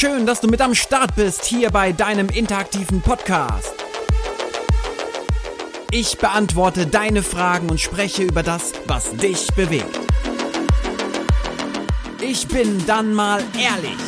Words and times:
Schön, 0.00 0.24
dass 0.24 0.40
du 0.40 0.48
mit 0.48 0.62
am 0.62 0.74
Start 0.74 1.14
bist 1.14 1.44
hier 1.44 1.68
bei 1.68 1.92
deinem 1.92 2.30
interaktiven 2.30 3.02
Podcast. 3.02 3.74
Ich 5.90 6.16
beantworte 6.16 6.86
deine 6.86 7.22
Fragen 7.22 7.68
und 7.68 7.78
spreche 7.78 8.22
über 8.22 8.42
das, 8.42 8.72
was 8.86 9.14
dich 9.14 9.48
bewegt. 9.48 10.00
Ich 12.18 12.48
bin 12.48 12.82
dann 12.86 13.12
mal 13.12 13.42
ehrlich. 13.62 13.98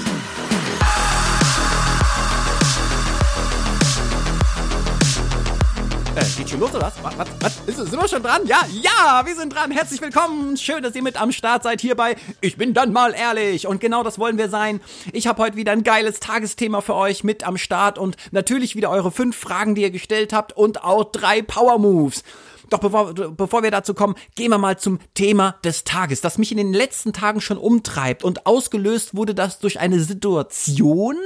Äh, 6.14 6.24
geht 6.36 6.50
schon 6.50 6.60
los 6.60 6.74
oder 6.74 6.82
was? 6.82 7.02
Was, 7.02 7.16
was, 7.16 7.29
was? 7.40 7.56
Ist, 7.66 7.76
sind 7.76 7.94
wir 7.94 8.06
schon 8.06 8.22
dran? 8.22 8.42
Ja, 8.44 8.66
ja, 8.82 9.22
wir 9.24 9.34
sind 9.34 9.54
dran. 9.54 9.70
Herzlich 9.70 10.02
willkommen. 10.02 10.58
Schön, 10.58 10.82
dass 10.82 10.94
ihr 10.94 11.02
mit 11.02 11.18
am 11.18 11.32
Start 11.32 11.62
seid 11.62 11.80
hier 11.80 11.94
bei 11.94 12.16
Ich 12.42 12.58
bin 12.58 12.74
dann 12.74 12.92
mal 12.92 13.14
ehrlich. 13.14 13.66
Und 13.66 13.80
genau 13.80 14.02
das 14.02 14.18
wollen 14.18 14.36
wir 14.36 14.50
sein. 14.50 14.82
Ich 15.14 15.26
habe 15.26 15.43
heute 15.43 15.56
wieder 15.56 15.72
ein 15.72 15.84
geiles 15.84 16.20
Tagesthema 16.20 16.82
für 16.82 16.94
euch 16.96 17.25
mit 17.25 17.44
am 17.44 17.56
Start 17.56 17.96
und 17.96 18.17
natürlich 18.30 18.76
wieder 18.76 18.90
eure 18.90 19.11
fünf 19.11 19.39
Fragen, 19.39 19.75
die 19.75 19.82
ihr 19.82 19.90
gestellt 19.90 20.34
habt 20.34 20.54
und 20.54 20.84
auch 20.84 21.04
drei 21.04 21.40
Power 21.40 21.79
Moves. 21.79 22.25
Doch 22.72 22.79
bevor, 22.79 23.12
bevor 23.12 23.62
wir 23.62 23.71
dazu 23.71 23.93
kommen, 23.93 24.14
gehen 24.35 24.50
wir 24.50 24.57
mal 24.57 24.79
zum 24.79 24.99
Thema 25.12 25.57
des 25.62 25.85
Tages, 25.85 26.22
das 26.22 26.39
mich 26.39 26.53
in 26.53 26.57
den 26.57 26.72
letzten 26.72 27.12
Tagen 27.12 27.43
schon 27.43 27.58
umtreibt. 27.58 28.25
Und 28.25 28.46
ausgelöst 28.46 29.14
wurde 29.14 29.35
das 29.35 29.58
durch 29.58 29.79
eine 29.79 30.00
Situation, 30.00 31.17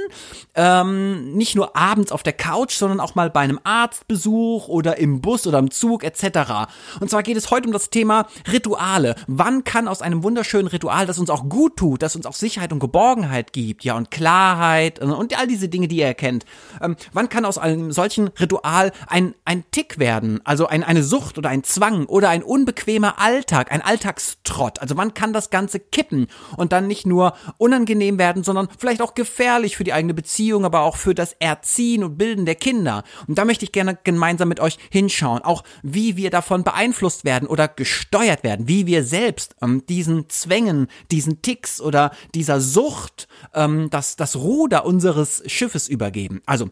ähm, 0.55 1.31
nicht 1.31 1.55
nur 1.55 1.77
abends 1.77 2.11
auf 2.11 2.21
der 2.21 2.33
Couch, 2.33 2.73
sondern 2.73 2.99
auch 2.99 3.15
mal 3.15 3.29
bei 3.29 3.39
einem 3.39 3.61
Arztbesuch 3.63 4.67
oder 4.67 4.97
im 4.97 5.21
Bus 5.21 5.47
oder 5.47 5.59
im 5.59 5.71
Zug 5.71 6.03
etc. 6.03 6.67
Und 6.99 7.09
zwar 7.09 7.23
geht 7.23 7.37
es 7.37 7.49
heute 7.49 7.67
um 7.67 7.71
das 7.71 7.91
Thema 7.91 8.27
Rituale. 8.51 9.15
Wann 9.27 9.63
kann 9.63 9.87
aus 9.87 10.01
einem 10.01 10.23
wunderschönen 10.23 10.67
Ritual, 10.67 11.05
das 11.05 11.17
uns 11.17 11.29
auch 11.29 11.47
gut 11.47 11.77
tut, 11.77 12.01
das 12.01 12.17
uns 12.17 12.25
auch 12.25 12.33
Sicherheit 12.33 12.73
und 12.73 12.79
Geborgenheit 12.79 13.53
gibt, 13.53 13.85
ja, 13.85 13.95
und 13.95 14.11
Klarheit 14.11 14.99
und 14.99 15.37
all 15.37 15.47
diese 15.47 15.69
Dinge, 15.69 15.87
die 15.87 15.99
ihr 15.99 16.07
erkennt, 16.07 16.43
ähm, 16.81 16.97
wann 17.13 17.29
kann 17.29 17.45
aus 17.45 17.57
einem 17.57 17.93
solchen 17.93 18.27
Ritual 18.39 18.91
ein, 19.07 19.33
ein 19.45 19.63
Tick 19.71 19.97
werden, 19.97 20.41
also 20.43 20.67
ein, 20.67 20.83
eine 20.83 21.03
Sucht 21.03 21.36
oder 21.37 21.49
ein 21.49 21.63
Zwang 21.63 22.05
oder 22.05 22.29
ein 22.29 22.43
unbequemer 22.43 23.19
Alltag, 23.19 23.71
ein 23.71 23.81
Alltagstrott. 23.81 24.79
Also 24.79 24.95
man 24.95 25.13
kann 25.13 25.33
das 25.33 25.49
Ganze 25.49 25.79
kippen 25.79 26.27
und 26.55 26.71
dann 26.71 26.87
nicht 26.87 27.05
nur 27.05 27.33
unangenehm 27.57 28.17
werden, 28.17 28.43
sondern 28.43 28.69
vielleicht 28.77 29.01
auch 29.01 29.15
gefährlich 29.15 29.77
für 29.77 29.83
die 29.83 29.93
eigene 29.93 30.13
Beziehung, 30.13 30.65
aber 30.65 30.81
auch 30.81 30.97
für 30.97 31.15
das 31.15 31.33
Erziehen 31.39 32.03
und 32.03 32.17
Bilden 32.17 32.45
der 32.45 32.55
Kinder. 32.55 33.03
Und 33.27 33.37
da 33.37 33.45
möchte 33.45 33.65
ich 33.65 33.71
gerne 33.71 33.97
gemeinsam 34.03 34.49
mit 34.49 34.59
euch 34.59 34.77
hinschauen, 34.89 35.43
auch 35.43 35.63
wie 35.83 36.17
wir 36.17 36.29
davon 36.29 36.63
beeinflusst 36.63 37.25
werden 37.25 37.47
oder 37.47 37.67
gesteuert 37.67 38.43
werden, 38.43 38.67
wie 38.67 38.85
wir 38.85 39.03
selbst 39.03 39.55
ähm, 39.61 39.85
diesen 39.87 40.29
Zwängen, 40.29 40.87
diesen 41.11 41.41
Ticks 41.41 41.81
oder 41.81 42.11
dieser 42.33 42.59
Sucht 42.61 43.27
ähm, 43.53 43.89
das, 43.89 44.15
das 44.15 44.35
Ruder 44.35 44.85
unseres 44.85 45.43
Schiffes 45.47 45.87
übergeben. 45.87 46.41
Also 46.45 46.69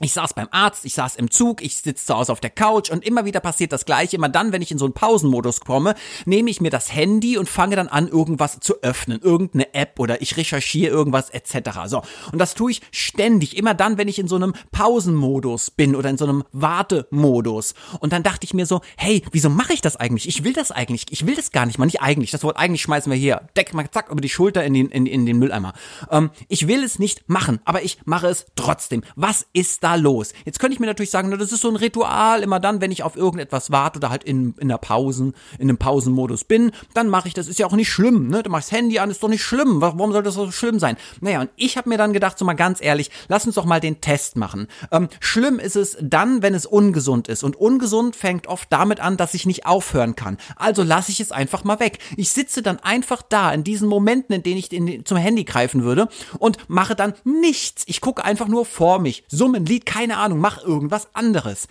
ich 0.00 0.12
saß 0.12 0.34
beim 0.34 0.48
Arzt, 0.50 0.84
ich 0.84 0.94
saß 0.94 1.16
im 1.16 1.30
Zug, 1.30 1.62
ich 1.62 1.76
sitze 1.76 2.06
zu 2.06 2.14
Hause 2.14 2.32
auf 2.32 2.40
der 2.40 2.50
Couch 2.50 2.90
und 2.90 3.04
immer 3.04 3.24
wieder 3.24 3.40
passiert 3.40 3.72
das 3.72 3.84
Gleiche. 3.84 4.16
Immer 4.16 4.28
dann, 4.28 4.52
wenn 4.52 4.62
ich 4.62 4.70
in 4.70 4.78
so 4.78 4.84
einen 4.84 4.94
Pausenmodus 4.94 5.60
komme, 5.60 5.94
nehme 6.24 6.50
ich 6.50 6.60
mir 6.60 6.70
das 6.70 6.94
Handy 6.94 7.36
und 7.36 7.48
fange 7.48 7.76
dann 7.76 7.88
an, 7.88 8.06
irgendwas 8.06 8.60
zu 8.60 8.82
öffnen. 8.82 9.20
Irgendeine 9.20 9.74
App 9.74 9.98
oder 9.98 10.22
ich 10.22 10.36
recherchiere 10.36 10.92
irgendwas 10.92 11.30
etc. 11.30 11.70
So. 11.86 12.02
Und 12.32 12.38
das 12.38 12.54
tue 12.54 12.70
ich 12.70 12.82
ständig. 12.92 13.56
Immer 13.56 13.74
dann, 13.74 13.98
wenn 13.98 14.08
ich 14.08 14.18
in 14.18 14.28
so 14.28 14.36
einem 14.36 14.54
Pausenmodus 14.70 15.70
bin 15.72 15.96
oder 15.96 16.10
in 16.10 16.18
so 16.18 16.24
einem 16.24 16.44
Wartemodus. 16.52 17.74
Und 18.00 18.12
dann 18.12 18.22
dachte 18.22 18.44
ich 18.44 18.54
mir 18.54 18.66
so, 18.66 18.80
hey, 18.96 19.22
wieso 19.32 19.50
mache 19.50 19.72
ich 19.72 19.80
das 19.80 19.96
eigentlich? 19.96 20.28
Ich 20.28 20.44
will 20.44 20.52
das 20.52 20.70
eigentlich. 20.70 21.06
Ich 21.10 21.26
will 21.26 21.34
das 21.34 21.50
gar 21.50 21.66
nicht 21.66 21.78
mal. 21.78 21.86
Nicht 21.86 22.02
eigentlich. 22.02 22.30
Das 22.30 22.44
Wort 22.44 22.56
eigentlich 22.56 22.82
schmeißen 22.82 23.10
wir 23.10 23.18
hier. 23.18 23.48
Deck 23.56 23.74
mal 23.74 23.90
zack 23.90 24.10
über 24.10 24.20
die 24.20 24.28
Schulter 24.28 24.64
in 24.64 24.74
den, 24.74 24.90
in, 24.90 25.06
in 25.06 25.26
den 25.26 25.38
Mülleimer. 25.38 25.72
Ähm, 26.10 26.30
ich 26.48 26.68
will 26.68 26.84
es 26.84 26.98
nicht 26.98 27.28
machen, 27.28 27.58
aber 27.64 27.82
ich 27.82 27.98
mache 28.04 28.28
es 28.28 28.46
trotzdem. 28.54 29.02
Was 29.16 29.46
ist 29.52 29.82
da 29.82 29.87
da 29.88 29.94
los? 29.94 30.32
Jetzt 30.44 30.58
könnte 30.58 30.74
ich 30.74 30.80
mir 30.80 30.86
natürlich 30.86 31.10
sagen, 31.10 31.28
na, 31.30 31.36
das 31.36 31.52
ist 31.52 31.62
so 31.62 31.68
ein 31.68 31.76
Ritual, 31.76 32.42
immer 32.42 32.60
dann, 32.60 32.80
wenn 32.80 32.90
ich 32.90 33.02
auf 33.02 33.16
irgendetwas 33.16 33.70
warte 33.70 33.98
oder 33.98 34.10
halt 34.10 34.24
in, 34.24 34.54
in 34.58 34.68
der 34.68 34.78
Pausen, 34.78 35.34
in 35.58 35.68
einem 35.68 35.78
Pausenmodus 35.78 36.44
bin, 36.44 36.72
dann 36.94 37.08
mache 37.08 37.28
ich 37.28 37.34
das, 37.34 37.48
ist 37.48 37.58
ja 37.58 37.66
auch 37.66 37.72
nicht 37.72 37.90
schlimm, 37.90 38.28
ne? 38.28 38.42
Du 38.42 38.50
machst 38.50 38.72
Handy 38.72 38.98
an, 38.98 39.10
ist 39.10 39.22
doch 39.22 39.28
nicht 39.28 39.42
schlimm. 39.42 39.80
Warum 39.80 40.12
soll 40.12 40.22
das 40.22 40.34
so 40.34 40.50
schlimm 40.50 40.78
sein? 40.78 40.96
Naja, 41.20 41.40
und 41.40 41.50
ich 41.56 41.76
habe 41.76 41.88
mir 41.88 41.98
dann 41.98 42.12
gedacht, 42.12 42.38
so 42.38 42.44
mal 42.44 42.54
ganz 42.54 42.82
ehrlich, 42.82 43.10
lass 43.28 43.46
uns 43.46 43.54
doch 43.54 43.64
mal 43.64 43.80
den 43.80 44.00
Test 44.00 44.36
machen. 44.36 44.68
Ähm, 44.90 45.08
schlimm 45.20 45.58
ist 45.58 45.76
es 45.76 45.96
dann, 46.00 46.42
wenn 46.42 46.54
es 46.54 46.66
ungesund 46.66 47.28
ist. 47.28 47.42
Und 47.42 47.56
ungesund 47.56 48.16
fängt 48.16 48.46
oft 48.46 48.70
damit 48.70 49.00
an, 49.00 49.16
dass 49.16 49.34
ich 49.34 49.46
nicht 49.46 49.66
aufhören 49.66 50.14
kann. 50.14 50.36
Also 50.56 50.82
lasse 50.82 51.12
ich 51.12 51.20
es 51.20 51.32
einfach 51.32 51.64
mal 51.64 51.80
weg. 51.80 51.98
Ich 52.16 52.30
sitze 52.30 52.62
dann 52.62 52.78
einfach 52.80 53.22
da 53.22 53.52
in 53.52 53.64
diesen 53.64 53.88
Momenten, 53.88 54.34
in 54.34 54.42
denen 54.42 54.58
ich 54.58 54.72
in, 54.72 55.04
zum 55.04 55.16
Handy 55.16 55.44
greifen 55.44 55.82
würde 55.82 56.08
und 56.38 56.58
mache 56.68 56.94
dann 56.94 57.14
nichts. 57.24 57.84
Ich 57.86 58.00
gucke 58.00 58.24
einfach 58.24 58.48
nur 58.48 58.66
vor 58.66 58.98
mich. 58.98 59.24
Summen, 59.28 59.68
Lied, 59.78 59.86
keine 59.86 60.16
Ahnung, 60.16 60.40
mach 60.40 60.62
irgendwas 60.62 61.08
anderes. 61.14 61.68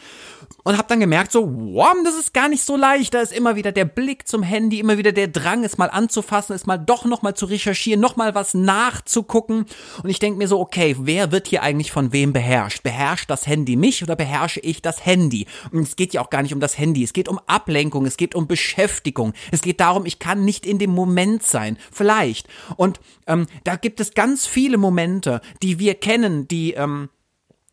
Und 0.64 0.78
habe 0.78 0.88
dann 0.88 1.00
gemerkt, 1.00 1.32
so, 1.32 1.50
wow, 1.50 1.96
das 2.04 2.16
ist 2.16 2.34
gar 2.34 2.48
nicht 2.50 2.64
so 2.64 2.76
leicht. 2.76 3.14
Da 3.14 3.22
ist 3.22 3.34
immer 3.34 3.56
wieder 3.56 3.72
der 3.72 3.86
Blick 3.86 4.28
zum 4.28 4.44
Handy, 4.44 4.80
immer 4.80 4.98
wieder 4.98 5.12
der 5.12 5.28
Drang, 5.28 5.64
es 5.64 5.78
mal 5.78 5.90
anzufassen, 5.90 6.56
es 6.56 6.66
mal 6.66 6.78
doch 6.78 7.06
nochmal 7.06 7.36
zu 7.36 7.46
recherchieren, 7.46 8.00
nochmal 8.02 8.36
was 8.36 8.54
nachzugucken. 8.54 9.66
Und 10.04 10.10
ich 10.10 10.20
denke 10.20 10.38
mir 10.38 10.48
so, 10.48 10.60
okay, 10.60 10.96
wer 11.00 11.32
wird 11.32 11.48
hier 11.48 11.64
eigentlich 11.64 11.92
von 11.92 12.12
wem 12.14 12.34
beherrscht? 12.34 12.84
Beherrscht 12.84 13.30
das 13.30 13.48
Handy 13.48 13.76
mich 13.76 14.04
oder 14.04 14.16
beherrsche 14.16 14.60
ich 14.60 14.82
das 14.82 15.06
Handy? 15.06 15.48
Und 15.72 15.82
es 15.82 15.96
geht 15.96 16.14
ja 16.14 16.22
auch 16.22 16.30
gar 16.30 16.44
nicht 16.44 16.54
um 16.54 16.60
das 16.60 16.78
Handy, 16.78 17.04
es 17.04 17.14
geht 17.14 17.30
um 17.30 17.40
Ablenkung, 17.48 18.06
es 18.06 18.18
geht 18.18 18.36
um 18.36 18.48
Beschäftigung, 18.48 19.34
es 19.52 19.62
geht 19.62 19.80
darum, 19.80 20.06
ich 20.06 20.20
kann 20.20 20.46
nicht 20.46 20.66
in 20.66 20.80
dem 20.80 20.92
Moment 20.92 21.44
sein. 21.44 21.78
Vielleicht. 21.92 22.48
Und 22.76 23.00
ähm, 23.28 23.48
da 23.64 23.76
gibt 23.76 24.00
es 24.00 24.14
ganz 24.14 24.46
viele 24.46 24.78
Momente, 24.78 25.42
die 25.62 25.80
wir 25.80 25.96
kennen, 25.96 26.48
die 26.48 26.74
ähm, 26.74 27.10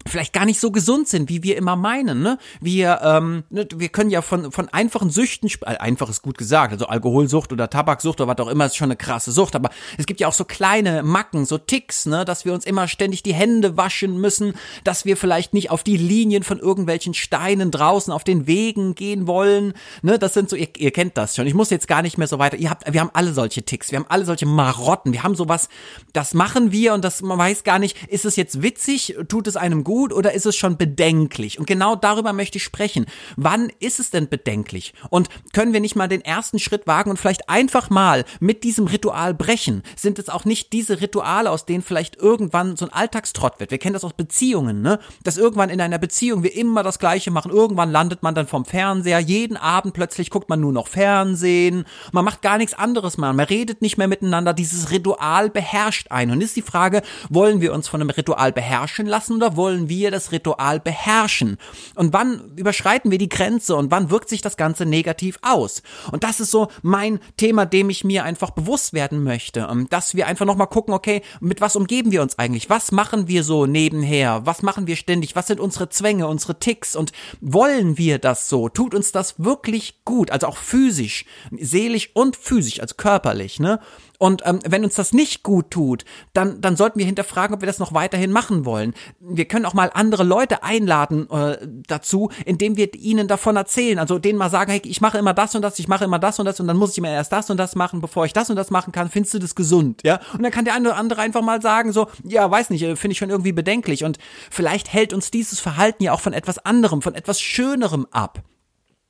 vielleicht 0.07 0.33
gar 0.33 0.45
nicht 0.45 0.61
so 0.61 0.71
gesund 0.71 1.09
sind, 1.09 1.29
wie 1.29 1.43
wir 1.43 1.57
immer 1.57 1.77
meinen. 1.77 2.23
Ne? 2.23 2.39
Wir, 2.61 3.01
ähm, 3.03 3.45
ne, 3.51 3.67
wir 3.75 3.89
können 3.89 4.11
ja 4.11 4.23
von, 4.23 4.53
von 4.53 4.69
einfachen 4.69 5.11
Süchten, 5.11 5.49
äh, 5.63 5.77
einfach 5.77 6.09
ist 6.09 6.23
gut 6.23 6.39
gesagt, 6.39 6.73
also 6.73 6.87
Alkoholsucht 6.87 7.53
oder 7.53 7.71
Tabaksucht 7.71 8.21
oder 8.21 8.29
was 8.29 8.39
auch 8.47 8.51
immer, 8.51 8.67
ist 8.67 8.77
schon 8.77 8.87
eine 8.87 8.97
krasse 8.97 9.33
Sucht, 9.33 9.57
aber 9.57 9.71
es 9.99 10.07
gibt 10.07 10.21
ja 10.21 10.29
auch 10.29 10.33
so 10.33 10.45
kleine 10.45 11.03
Macken, 11.03 11.45
so 11.47 11.59
Ticks, 11.59 12.07
ne, 12.07 12.25
dass 12.25 12.45
wir 12.45 12.53
uns 12.53 12.65
immer 12.65 12.89
ständig 12.89 13.23
die 13.23 13.35
Hände 13.35 13.77
waschen 13.77 14.21
müssen, 14.21 14.55
dass 14.85 15.05
wir 15.05 15.17
vielleicht 15.17 15.55
nicht 15.55 15.71
auf 15.71 15.83
die 15.83 15.97
Linien 15.97 16.43
von 16.43 16.59
irgendwelchen 16.59 17.15
Steinen 17.15 17.71
draußen 17.71 18.13
auf 18.13 18.25
den 18.25 18.47
Wegen 18.47 18.95
gehen 18.95 19.27
wollen. 19.27 19.73
Ne? 20.03 20.19
Das 20.19 20.35
sind 20.35 20.51
so, 20.51 20.57
ihr, 20.57 20.69
ihr 20.77 20.91
kennt 20.91 21.17
das 21.17 21.37
schon. 21.37 21.47
Ich 21.47 21.55
muss 21.55 21.71
jetzt 21.71 21.89
gar 21.89 22.03
nicht 22.03 22.19
mehr 22.19 22.29
so 22.29 22.39
weiter. 22.39 22.57
Ihr 22.57 22.71
habt, 22.71 22.93
wir 22.93 23.01
haben 23.01 23.11
alle 23.15 23.33
solche 23.33 23.63
Ticks, 23.63 23.91
wir 23.91 23.99
haben 23.99 24.07
alle 24.09 24.25
solche 24.25 24.47
Marotten, 24.47 25.13
wir 25.13 25.23
haben 25.23 25.35
sowas, 25.35 25.69
das 26.13 26.35
machen 26.35 26.73
wir 26.73 26.95
und 26.95 27.05
das 27.05 27.23
man 27.23 27.39
weiß 27.39 27.65
gar 27.65 27.79
nicht, 27.79 27.97
ist 28.09 28.25
es 28.25 28.37
jetzt 28.37 28.63
witzig, 28.63 29.17
tut 29.29 29.47
es 29.47 29.57
einem 29.57 29.83
gut? 29.83 29.94
Gut 29.95 30.13
oder 30.13 30.33
ist 30.33 30.45
es 30.45 30.57
schon 30.57 30.77
bedenklich? 30.77 31.61
Und 31.61 31.69
genau 31.69 31.95
darüber 31.95 32.33
möchte 32.33 32.59
ich 32.59 32.65
sprechen. 32.65 33.07
Wann 33.37 33.71
ist 33.79 34.01
es 34.01 34.11
denn 34.11 34.29
bedenklich? 34.29 34.93
Und 35.09 35.29
können 35.53 35.73
wir 35.73 35.79
nicht 35.79 35.95
mal 35.95 36.09
den 36.09 36.21
ersten 36.21 36.59
Schritt 36.59 36.89
wagen 36.89 37.11
und 37.11 37.17
vielleicht 37.17 37.49
einfach 37.49 37.91
mal 37.91 38.25
mit 38.41 38.65
diesem 38.65 38.89
Ritual 38.89 39.35
brechen? 39.35 39.85
Sind 39.95 40.19
es 40.19 40.29
auch 40.29 40.45
nicht 40.45 40.73
diese 40.73 41.01
Rituale, 41.01 41.49
aus 41.49 41.65
denen 41.65 41.85
vielleicht 41.85 42.17
irgendwann 42.17 42.75
so 42.75 42.87
ein 42.87 42.93
Alltagstrott 42.93 43.61
wird? 43.61 43.71
Wir 43.71 43.79
kennen 43.79 43.93
das 43.93 44.03
aus 44.03 44.15
Beziehungen, 44.15 44.83
ne? 44.83 44.99
Dass 45.23 45.37
irgendwann 45.37 45.71
in 45.71 45.81
einer 45.81 45.99
Beziehung 45.99 46.43
wir 46.43 46.57
immer 46.57 46.83
das 46.83 46.99
Gleiche 46.99 47.31
machen. 47.31 47.53
Irgendwann 47.53 47.93
landet 47.93 48.25
man 48.25 48.35
dann 48.35 48.49
vom 48.49 48.65
Fernseher. 48.65 49.21
Jeden 49.21 49.57
Abend 49.57 49.95
plötzlich 49.95 50.29
guckt 50.29 50.49
man 50.49 50.59
nur 50.59 50.73
noch 50.73 50.89
Fernsehen. 50.89 51.85
Man 52.11 52.25
macht 52.25 52.43
gar 52.43 52.59
nichts 52.59 52.75
anderes 52.75 53.17
mehr. 53.17 53.33
Man 53.33 53.47
redet 53.47 53.81
nicht 53.81 53.97
mehr 53.97 54.09
miteinander. 54.09 54.55
Dieses 54.55 54.91
Ritual 54.91 55.51
beherrscht 55.51 56.11
einen. 56.11 56.33
Und 56.33 56.41
ist 56.41 56.57
die 56.57 56.63
Frage, 56.63 57.03
wollen 57.31 57.61
wir 57.61 57.73
uns 57.73 57.87
von 57.87 58.01
einem 58.01 58.11
Ritual 58.11 58.51
beherrschen 58.51 59.07
lassen 59.07 59.37
oder 59.37 59.55
wollen 59.55 59.84
wir 59.89 60.11
das 60.11 60.33
Ritual 60.33 60.81
beherrschen? 60.81 61.59
Und 61.95 62.13
wann 62.13 62.53
überschreiten 62.57 63.11
wir 63.11 63.19
die 63.19 63.29
Grenze 63.29 63.77
und 63.77 63.91
wann 63.91 64.11
wirkt 64.11 64.29
sich 64.29 64.43
das 64.43 64.57
Ganze 64.57 64.87
negativ 64.87 65.39
aus? 65.43 65.83
Und 66.13 66.25
das 66.25 66.41
ist 66.41 66.51
so 66.51 66.69
mein 66.83 67.21
Thema, 67.37 67.67
dem 67.67 67.91
ich 67.91 68.05
mir 68.05 68.25
einfach 68.25 68.51
bewusst 68.51 68.93
werden 68.93 69.23
möchte. 69.23 69.69
Ähm, 69.71 69.89
dass 69.91 70.15
wir 70.15 70.27
einfach 70.27 70.47
nochmal 70.47 70.69
gucken, 70.69 70.95
okay, 70.95 71.23
mit 71.41 71.61
was 71.61 71.77
umgeben 71.77 72.13
wir 72.13 72.23
uns 72.23 72.39
eigentlich? 72.39 72.71
Was 72.71 72.93
machen 72.93 73.29
wir 73.29 73.45
so 73.45 73.67
nebenher? 73.67 74.43
Was 74.45 74.63
machen 74.63 74.87
wir 74.87 74.97
ständig? 74.97 75.37
Was 75.37 75.47
sind 75.47 75.61
unsere 75.61 75.89
Zwänge, 75.89 76.27
unsere 76.27 76.59
Ticks? 76.59 76.97
Und 76.97 77.13
wollen 77.41 77.99
wir 77.99 78.19
das 78.19 78.49
so? 78.49 78.69
Tut 78.69 78.95
uns 78.95 79.13
das 79.13 79.35
wirklich 79.39 80.05
gut? 80.05 80.31
Also 80.31 80.47
auch 80.47 80.57
physisch, 80.57 81.25
seelisch 81.53 82.11
und 82.15 82.37
physisch, 82.37 82.81
also 82.81 82.95
körperlich, 82.97 83.61
ne? 83.61 83.81
Und 84.25 84.41
ähm, 84.47 84.61
wenn 84.67 84.85
uns 84.85 84.95
das 84.95 85.13
nicht 85.13 85.43
gut 85.43 85.71
tut, 85.71 86.07
dann, 86.33 86.63
dann 86.63 86.77
sollten 86.77 86.99
wir 86.99 87.05
hinterfragen, 87.05 87.55
ob 87.55 87.61
wir 87.61 87.67
das 87.67 87.79
noch 87.79 87.93
weiterhin 87.93 88.33
machen 88.33 88.65
wollen. 88.65 88.95
Wir 89.21 89.45
können 89.45 89.67
auch 89.67 89.75
mal 89.75 89.91
andere 89.93 90.25
Leute 90.25 90.63
einladen 90.63 91.29
äh, 91.31 91.59
dazu, 91.87 92.31
indem 92.47 92.79
wir 92.79 92.95
ihnen 92.95 93.29
davon 93.29 93.57
erzählen. 93.57 93.99
Also 93.99 94.19
denen 94.19 94.39
mal 94.39 94.49
sagen, 94.49 94.71
hey, 94.71 94.81
ich 94.83 95.03
mache 95.03 95.19
immer 95.19 95.35
das 95.35 95.55
und 95.55 95.61
das, 95.61 95.79
ich 95.79 95.89
mache 95.89 96.07
immer 96.07 96.19
das 96.19 96.39
und 96.39 96.47
das 96.47 96.59
und 96.59 96.69
dann 96.69 96.79
muss 96.79 96.93
ich 96.93 96.99
immer 96.99 97.11
erst 97.11 97.33
das 97.33 97.51
und 97.51 97.59
das 97.59 97.77
machen, 97.77 98.01
bevor 98.01 98.25
ich 98.25 98.33
das 98.33 98.49
und 98.49 98.57
das 98.57 98.71
machen 98.71 98.93
kann. 98.93 99.11
Findest 99.11 99.35
du 99.35 99.41
das 99.41 99.55
gesund? 99.55 100.01
Ja? 100.05 100.21
Und 100.33 100.43
dann 100.43 100.51
kann 100.51 100.65
der 100.65 100.73
eine 100.73 100.89
oder 100.89 100.97
andere 100.97 101.21
einfach 101.21 101.43
mal 101.43 101.61
sagen, 101.61 101.93
so, 101.93 102.07
ja, 102.27 102.51
weiß 102.51 102.71
nicht, 102.71 102.83
äh, 102.83 102.97
finde 102.97 103.13
ich 103.13 103.19
schon 103.19 103.29
irgendwie 103.29 103.53
bedenklich. 103.53 104.05
Und 104.05 104.17
vielleicht 104.51 104.91
hält 104.91 105.13
uns 105.13 105.33
dieses 105.33 105.61
Verhalten 105.61 106.03
ja 106.03 106.13
auch 106.13 106.21
von 106.21 106.33
etwas 106.33 106.57
anderem, 106.57 107.03
von 107.03 107.15
etwas 107.15 107.43
Schönerem 107.43 108.07
ab. 108.11 108.43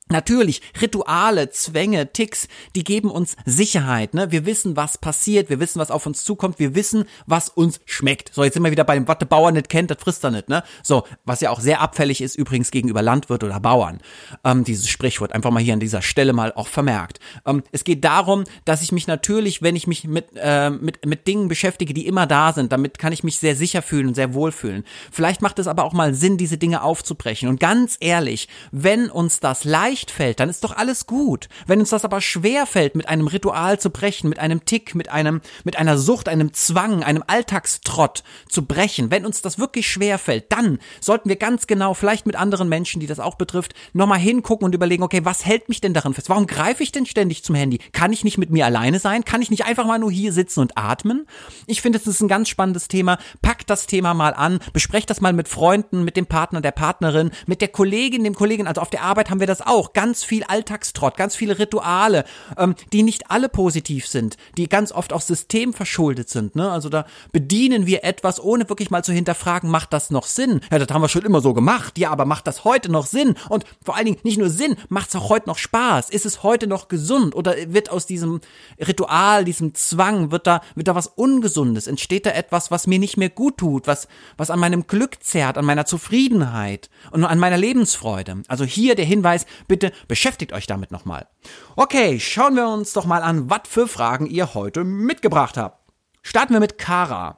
Natürlich, 0.07 0.61
Rituale, 0.79 1.49
Zwänge, 1.49 2.13
Ticks, 2.13 2.47
die 2.75 2.83
geben 2.83 3.09
uns 3.09 3.35
Sicherheit. 3.43 4.13
Ne? 4.13 4.31
Wir 4.31 4.45
wissen, 4.45 4.75
was 4.75 4.99
passiert, 4.99 5.49
wir 5.49 5.59
wissen, 5.59 5.79
was 5.79 5.89
auf 5.89 6.05
uns 6.05 6.23
zukommt, 6.23 6.59
wir 6.59 6.75
wissen, 6.75 7.05
was 7.25 7.49
uns 7.49 7.79
schmeckt. 7.85 8.31
So, 8.31 8.43
jetzt 8.43 8.53
sind 8.53 8.61
wir 8.61 8.69
wieder 8.69 8.83
bei 8.83 8.93
dem, 8.93 9.07
was 9.07 9.17
der 9.17 9.25
Bauer 9.25 9.51
nicht 9.51 9.67
kennt, 9.67 9.89
das 9.89 9.97
frisst 9.99 10.23
er 10.23 10.29
nicht. 10.29 10.47
Ne? 10.47 10.63
So, 10.83 11.05
was 11.23 11.41
ja 11.41 11.49
auch 11.49 11.59
sehr 11.59 11.81
abfällig 11.81 12.21
ist 12.21 12.35
übrigens 12.35 12.69
gegenüber 12.69 13.01
Landwirt 13.01 13.43
oder 13.43 13.59
Bauern. 13.59 13.99
Ähm, 14.43 14.63
dieses 14.63 14.87
Sprichwort 14.89 15.31
einfach 15.33 15.49
mal 15.49 15.63
hier 15.63 15.73
an 15.73 15.79
dieser 15.79 16.03
Stelle 16.03 16.33
mal 16.33 16.53
auch 16.53 16.67
vermerkt. 16.67 17.19
Ähm, 17.43 17.63
es 17.71 17.83
geht 17.83 18.03
darum, 18.03 18.43
dass 18.63 18.83
ich 18.83 18.91
mich 18.91 19.07
natürlich, 19.07 19.63
wenn 19.63 19.75
ich 19.75 19.87
mich 19.87 20.03
mit, 20.03 20.27
äh, 20.35 20.69
mit, 20.69 21.03
mit 21.07 21.25
Dingen 21.25 21.47
beschäftige, 21.47 21.95
die 21.95 22.05
immer 22.05 22.27
da 22.27 22.53
sind, 22.53 22.71
damit 22.71 22.99
kann 22.99 23.11
ich 23.11 23.23
mich 23.23 23.39
sehr 23.39 23.55
sicher 23.55 23.81
fühlen 23.81 24.09
und 24.09 24.13
sehr 24.13 24.35
wohl 24.35 24.51
fühlen. 24.51 24.83
Vielleicht 25.11 25.41
macht 25.41 25.57
es 25.57 25.65
aber 25.65 25.83
auch 25.83 25.93
mal 25.93 26.13
Sinn, 26.13 26.37
diese 26.37 26.59
Dinge 26.59 26.83
aufzubrechen. 26.83 27.49
Und 27.49 27.59
ganz 27.59 27.97
ehrlich, 27.99 28.47
wenn 28.71 29.09
uns 29.09 29.39
das 29.39 29.63
leicht 29.63 29.94
leicht 29.95 30.11
fällt, 30.11 30.41
dann 30.41 30.49
ist 30.49 30.65
doch 30.65 30.75
alles 30.75 31.07
gut. 31.07 31.47
Wenn 31.67 31.79
uns 31.79 31.91
das 31.91 32.03
aber 32.03 32.19
schwer 32.19 32.65
fällt, 32.65 32.95
mit 32.95 33.07
einem 33.07 33.27
Ritual 33.27 33.79
zu 33.79 33.89
brechen, 33.89 34.27
mit 34.27 34.39
einem 34.39 34.65
Tick, 34.65 34.93
mit 34.93 35.09
einem, 35.09 35.39
mit 35.63 35.77
einer 35.77 35.97
Sucht, 35.97 36.27
einem 36.27 36.51
Zwang, 36.51 37.01
einem 37.01 37.23
Alltagstrott 37.25 38.23
zu 38.49 38.65
brechen, 38.65 39.09
wenn 39.09 39.25
uns 39.25 39.41
das 39.41 39.57
wirklich 39.57 39.89
schwer 39.89 40.17
fällt, 40.19 40.51
dann 40.51 40.79
sollten 40.99 41.29
wir 41.29 41.37
ganz 41.37 41.65
genau, 41.65 41.93
vielleicht 41.93 42.25
mit 42.25 42.35
anderen 42.35 42.67
Menschen, 42.67 42.99
die 42.99 43.07
das 43.07 43.21
auch 43.21 43.35
betrifft, 43.35 43.73
nochmal 43.93 44.19
hingucken 44.19 44.65
und 44.65 44.75
überlegen, 44.75 45.01
okay, 45.01 45.21
was 45.23 45.45
hält 45.45 45.69
mich 45.69 45.79
denn 45.79 45.93
daran 45.93 46.13
fest? 46.13 46.27
Warum 46.27 46.45
greife 46.45 46.83
ich 46.83 46.91
denn 46.91 47.05
ständig 47.05 47.45
zum 47.45 47.55
Handy? 47.55 47.79
Kann 47.93 48.11
ich 48.11 48.25
nicht 48.25 48.37
mit 48.37 48.49
mir 48.49 48.65
alleine 48.65 48.99
sein? 48.99 49.23
Kann 49.23 49.41
ich 49.41 49.49
nicht 49.49 49.63
einfach 49.63 49.85
mal 49.85 49.99
nur 49.99 50.11
hier 50.11 50.33
sitzen 50.33 50.59
und 50.59 50.77
atmen? 50.77 51.25
Ich 51.67 51.81
finde, 51.81 51.99
es 51.99 52.05
ist 52.05 52.19
ein 52.19 52.27
ganz 52.27 52.49
spannendes 52.49 52.89
Thema. 52.89 53.17
Packt 53.41 53.69
das 53.69 53.87
Thema 53.87 54.13
mal 54.13 54.33
an, 54.33 54.59
besprecht 54.73 55.09
das 55.09 55.21
mal 55.21 55.31
mit 55.31 55.47
Freunden, 55.47 56.03
mit 56.03 56.17
dem 56.17 56.25
Partner, 56.25 56.59
der 56.59 56.71
Partnerin, 56.71 57.31
mit 57.45 57.61
der 57.61 57.69
Kollegin, 57.69 58.25
dem 58.25 58.35
Kollegen. 58.35 58.67
Also 58.67 58.81
auf 58.81 58.89
der 58.89 59.03
Arbeit 59.03 59.29
haben 59.29 59.39
wir 59.39 59.47
das 59.47 59.61
auch 59.61 59.84
auch 59.85 59.93
ganz 59.93 60.23
viel 60.23 60.43
Alltagstrott, 60.43 61.17
ganz 61.17 61.35
viele 61.35 61.59
Rituale, 61.59 62.25
ähm, 62.57 62.75
die 62.91 63.03
nicht 63.03 63.29
alle 63.29 63.49
positiv 63.49 64.07
sind, 64.07 64.37
die 64.57 64.67
ganz 64.67 64.91
oft 64.91 65.13
auch 65.13 65.21
systemverschuldet 65.21 66.29
sind. 66.29 66.55
Ne? 66.55 66.71
Also 66.71 66.89
da 66.89 67.05
bedienen 67.31 67.85
wir 67.85 68.03
etwas, 68.03 68.39
ohne 68.43 68.67
wirklich 68.69 68.89
mal 68.89 69.03
zu 69.03 69.13
hinterfragen, 69.13 69.69
macht 69.69 69.93
das 69.93 70.09
noch 70.09 70.25
Sinn? 70.25 70.61
Ja, 70.71 70.79
das 70.79 70.89
haben 70.89 71.01
wir 71.01 71.09
schon 71.09 71.23
immer 71.23 71.41
so 71.41 71.53
gemacht. 71.53 71.97
Ja, 71.97 72.09
aber 72.09 72.25
macht 72.25 72.47
das 72.47 72.63
heute 72.63 72.91
noch 72.91 73.05
Sinn? 73.05 73.35
Und 73.49 73.65
vor 73.83 73.95
allen 73.95 74.05
Dingen 74.05 74.19
nicht 74.23 74.37
nur 74.37 74.49
Sinn, 74.49 74.75
macht 74.89 75.09
es 75.09 75.15
auch 75.15 75.29
heute 75.29 75.47
noch 75.47 75.57
Spaß? 75.57 76.09
Ist 76.09 76.25
es 76.25 76.43
heute 76.43 76.67
noch 76.67 76.87
gesund? 76.87 77.35
Oder 77.35 77.55
wird 77.67 77.91
aus 77.91 78.05
diesem 78.05 78.41
Ritual, 78.79 79.45
diesem 79.45 79.75
Zwang, 79.75 80.31
wird 80.31 80.47
da, 80.47 80.61
wird 80.75 80.87
da 80.87 80.95
was 80.95 81.07
Ungesundes? 81.07 81.87
Entsteht 81.87 82.25
da 82.25 82.31
etwas, 82.31 82.71
was 82.71 82.87
mir 82.87 82.99
nicht 82.99 83.17
mehr 83.17 83.29
gut 83.29 83.57
tut, 83.57 83.87
was, 83.87 84.07
was 84.37 84.49
an 84.49 84.59
meinem 84.59 84.87
Glück 84.87 85.23
zerrt, 85.23 85.57
an 85.57 85.65
meiner 85.65 85.85
Zufriedenheit 85.85 86.89
und 87.11 87.23
an 87.23 87.39
meiner 87.39 87.57
Lebensfreude? 87.57 88.43
Also 88.47 88.63
hier 88.63 88.95
der 88.95 89.05
Hinweis, 89.05 89.45
bitte 89.67 89.74
beschäftigt 90.07 90.53
euch 90.53 90.67
damit 90.67 90.91
nochmal. 90.91 91.27
Okay, 91.75 92.19
schauen 92.19 92.55
wir 92.55 92.67
uns 92.67 92.93
doch 92.93 93.05
mal 93.05 93.21
an, 93.21 93.49
was 93.49 93.61
für 93.67 93.87
Fragen 93.87 94.25
ihr 94.25 94.53
heute 94.53 94.83
mitgebracht 94.83 95.57
habt. 95.57 95.79
Starten 96.21 96.53
wir 96.53 96.59
mit 96.59 96.77
Kara. 96.77 97.37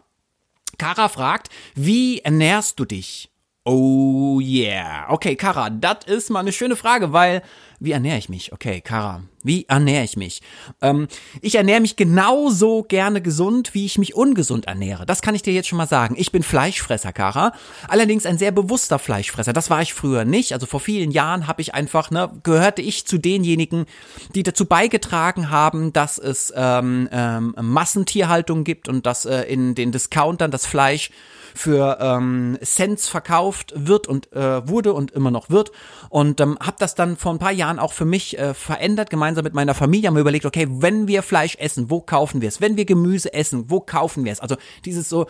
Kara 0.78 1.10
fragt, 1.10 1.50
wie 1.76 2.20
ernährst 2.20 2.80
du 2.80 2.86
dich? 2.86 3.32
Oh 3.70 4.40
yeah. 4.40 5.08
Okay, 5.10 5.36
Kara, 5.36 5.70
das 5.70 6.06
ist 6.06 6.30
mal 6.30 6.40
eine 6.40 6.54
schöne 6.54 6.78
Frage, 6.78 7.12
weil 7.12 7.42
wie 7.82 7.92
ernähre 7.92 8.18
ich 8.18 8.30
mich? 8.30 8.54
Okay, 8.54 8.80
Kara, 8.80 9.24
wie 9.44 9.66
ernähre 9.68 10.06
ich 10.06 10.16
mich? 10.16 10.42
Ähm, 10.82 11.10
ich 11.42 11.56
ernähre 11.56 11.82
mich 11.82 11.98
genauso 11.98 12.84
gerne 12.84 13.22
gesund, 13.22 13.74
wie 13.74 13.86
ich 13.86 13.98
mich 13.98 14.16
ungesund 14.16 14.68
ernähre. 14.68 15.06
Das 15.06 15.22
kann 15.22 15.36
ich 15.36 15.42
dir 15.42 15.54
jetzt 15.54 15.68
schon 15.68 15.78
mal 15.78 15.86
sagen. 15.86 16.16
Ich 16.18 16.32
bin 16.32 16.44
Fleischfresser, 16.44 17.12
Kara. 17.12 17.52
Allerdings 17.90 18.26
ein 18.26 18.38
sehr 18.38 18.52
bewusster 18.52 19.00
Fleischfresser. 19.00 19.52
Das 19.52 19.70
war 19.70 19.82
ich 19.82 19.94
früher 19.94 20.24
nicht. 20.24 20.54
Also 20.54 20.66
vor 20.66 20.80
vielen 20.80 21.12
Jahren 21.12 21.46
habe 21.46 21.62
ich 21.62 21.76
einfach, 21.76 22.10
ne, 22.10 22.32
gehörte 22.44 22.82
ich 22.82 23.06
zu 23.06 23.18
denjenigen, 23.18 23.86
die 24.34 24.44
dazu 24.44 24.64
beigetragen 24.66 25.50
haben, 25.50 25.92
dass 25.92 26.18
es 26.18 26.54
ähm, 26.56 27.10
ähm, 27.12 27.54
Massentierhaltung 27.62 28.64
gibt 28.64 28.88
und 28.88 29.06
dass 29.06 29.26
äh, 29.26 29.42
in 29.42 29.76
den 29.76 29.92
Discountern 29.92 30.52
das 30.52 30.66
Fleisch 30.66 31.12
für 31.58 31.98
ähm, 32.00 32.58
Cents 32.64 33.08
verkauft 33.08 33.74
wird 33.76 34.08
und 34.08 34.32
äh, 34.34 34.68
wurde 34.68 34.94
und 34.94 35.12
immer 35.12 35.32
noch 35.32 35.50
wird. 35.50 35.72
Und 36.10 36.40
ähm, 36.40 36.58
habe 36.62 36.78
das 36.80 36.96
dann 36.96 37.18
vor 37.18 37.34
ein 37.34 37.40
paar 37.40 37.52
Jahren 37.52 37.80
auch 37.80 37.94
für 37.94 38.06
mich 38.06 38.38
äh, 38.38 38.54
verändert, 38.54 39.10
gemeinsam 39.10 39.44
mit 39.44 39.54
meiner 39.54 39.74
Familie 39.74 40.08
haben 40.08 40.16
wir 40.16 40.22
überlegt, 40.22 40.46
okay, 40.46 40.68
wenn 40.70 41.08
wir 41.08 41.24
Fleisch 41.24 41.56
essen, 41.58 41.90
wo 41.90 42.02
kaufen 42.02 42.42
wir 42.42 42.48
es? 42.48 42.62
Wenn 42.62 42.78
wir 42.78 42.86
Gemüse 42.86 43.34
essen, 43.34 43.66
wo 43.70 43.80
kaufen 43.80 44.24
wir 44.24 44.32
es? 44.32 44.40
Also 44.40 44.56
dieses 44.86 45.10
so, 45.10 45.28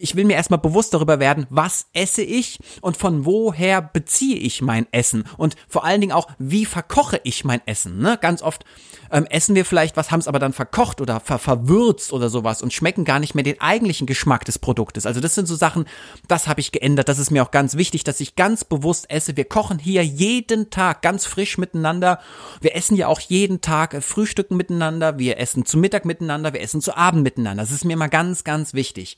ich 0.00 0.16
will 0.16 0.24
mir 0.24 0.34
erstmal 0.34 0.58
bewusst 0.58 0.94
darüber 0.94 1.20
werden, 1.20 1.46
was 1.50 1.86
esse 1.92 2.22
ich 2.22 2.58
und 2.80 2.96
von 2.96 3.24
woher 3.24 3.82
beziehe 3.82 4.36
ich 4.36 4.62
mein 4.62 4.86
Essen 4.92 5.24
und 5.36 5.56
vor 5.68 5.84
allen 5.84 6.00
Dingen 6.00 6.12
auch, 6.12 6.28
wie 6.38 6.64
verkoche 6.64 7.20
ich 7.24 7.44
mein 7.44 7.60
Essen. 7.66 7.98
Ne? 7.98 8.18
Ganz 8.20 8.42
oft 8.42 8.64
ähm, 9.10 9.26
essen 9.26 9.54
wir 9.54 9.64
vielleicht 9.64 9.96
was, 9.96 10.10
haben 10.10 10.20
es 10.20 10.28
aber 10.28 10.38
dann 10.38 10.52
verkocht 10.52 11.00
oder 11.00 11.20
ver 11.20 11.38
verwürzt 11.38 12.12
oder 12.12 12.28
sowas 12.28 12.62
und 12.62 12.72
schmecken 12.72 13.04
gar 13.04 13.18
nicht 13.18 13.34
mehr 13.34 13.44
den 13.44 13.60
eigentlichen 13.60 14.06
Geschmack 14.06 14.44
des 14.44 14.58
Produktes. 14.58 15.06
Also 15.06 15.20
das 15.20 15.34
sind 15.34 15.46
so 15.46 15.54
Sachen, 15.54 15.84
das 16.28 16.48
habe 16.48 16.60
ich 16.60 16.72
geändert. 16.72 17.08
Das 17.08 17.18
ist 17.18 17.30
mir 17.30 17.42
auch 17.42 17.50
ganz 17.50 17.76
wichtig, 17.76 18.04
dass 18.04 18.20
ich 18.20 18.36
ganz 18.36 18.64
bewusst 18.64 19.10
esse. 19.10 19.36
Wir 19.36 19.44
kochen 19.44 19.78
hier 19.78 20.04
jeden 20.04 20.70
Tag 20.70 21.02
ganz 21.02 21.26
frisch 21.26 21.58
miteinander. 21.58 22.20
Wir 22.60 22.74
essen 22.74 22.96
ja 22.96 23.08
auch 23.08 23.20
jeden 23.20 23.60
Tag 23.60 23.94
äh, 23.94 24.00
Frühstücken 24.00 24.56
miteinander. 24.56 25.18
Wir 25.18 25.38
essen 25.38 25.64
zu 25.64 25.78
Mittag 25.78 26.04
miteinander. 26.04 26.52
Wir 26.52 26.60
essen 26.60 26.80
zu 26.80 26.96
Abend 26.96 27.22
miteinander. 27.22 27.62
Das 27.62 27.72
ist 27.72 27.84
mir 27.84 27.94
immer 27.94 28.08
ganz, 28.08 28.44
ganz 28.44 28.74
wichtig. 28.74 29.16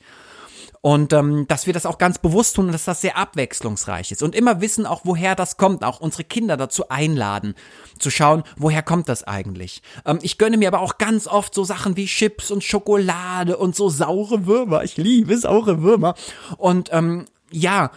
Und 0.85 1.13
ähm, 1.13 1.47
dass 1.47 1.65
wir 1.65 1.71
das 1.71 1.85
auch 1.85 1.97
ganz 1.97 2.17
bewusst 2.17 2.57
tun 2.57 2.65
und 2.65 2.73
dass 2.73 2.83
das 2.83 2.99
sehr 2.99 3.15
abwechslungsreich 3.15 4.11
ist. 4.11 4.21
Und 4.21 4.35
immer 4.35 4.59
wissen 4.59 4.85
auch, 4.85 5.05
woher 5.05 5.33
das 5.33 5.55
kommt, 5.55 5.81
auch 5.81 6.01
unsere 6.01 6.25
Kinder 6.25 6.57
dazu 6.57 6.89
einladen, 6.89 7.55
zu 7.99 8.09
schauen, 8.09 8.43
woher 8.57 8.83
kommt 8.83 9.07
das 9.07 9.23
eigentlich. 9.23 9.81
Ähm, 10.03 10.19
ich 10.23 10.37
gönne 10.37 10.57
mir 10.57 10.67
aber 10.67 10.81
auch 10.81 10.97
ganz 10.97 11.25
oft 11.25 11.55
so 11.55 11.63
Sachen 11.63 11.95
wie 11.95 12.05
Chips 12.05 12.51
und 12.51 12.65
Schokolade 12.65 13.55
und 13.55 13.77
so 13.77 13.87
saure 13.87 14.45
Würmer. 14.45 14.83
Ich 14.83 14.97
liebe 14.97 15.37
saure 15.37 15.81
Würmer. 15.81 16.15
Und 16.57 16.89
ähm, 16.91 17.27
ja, 17.49 17.89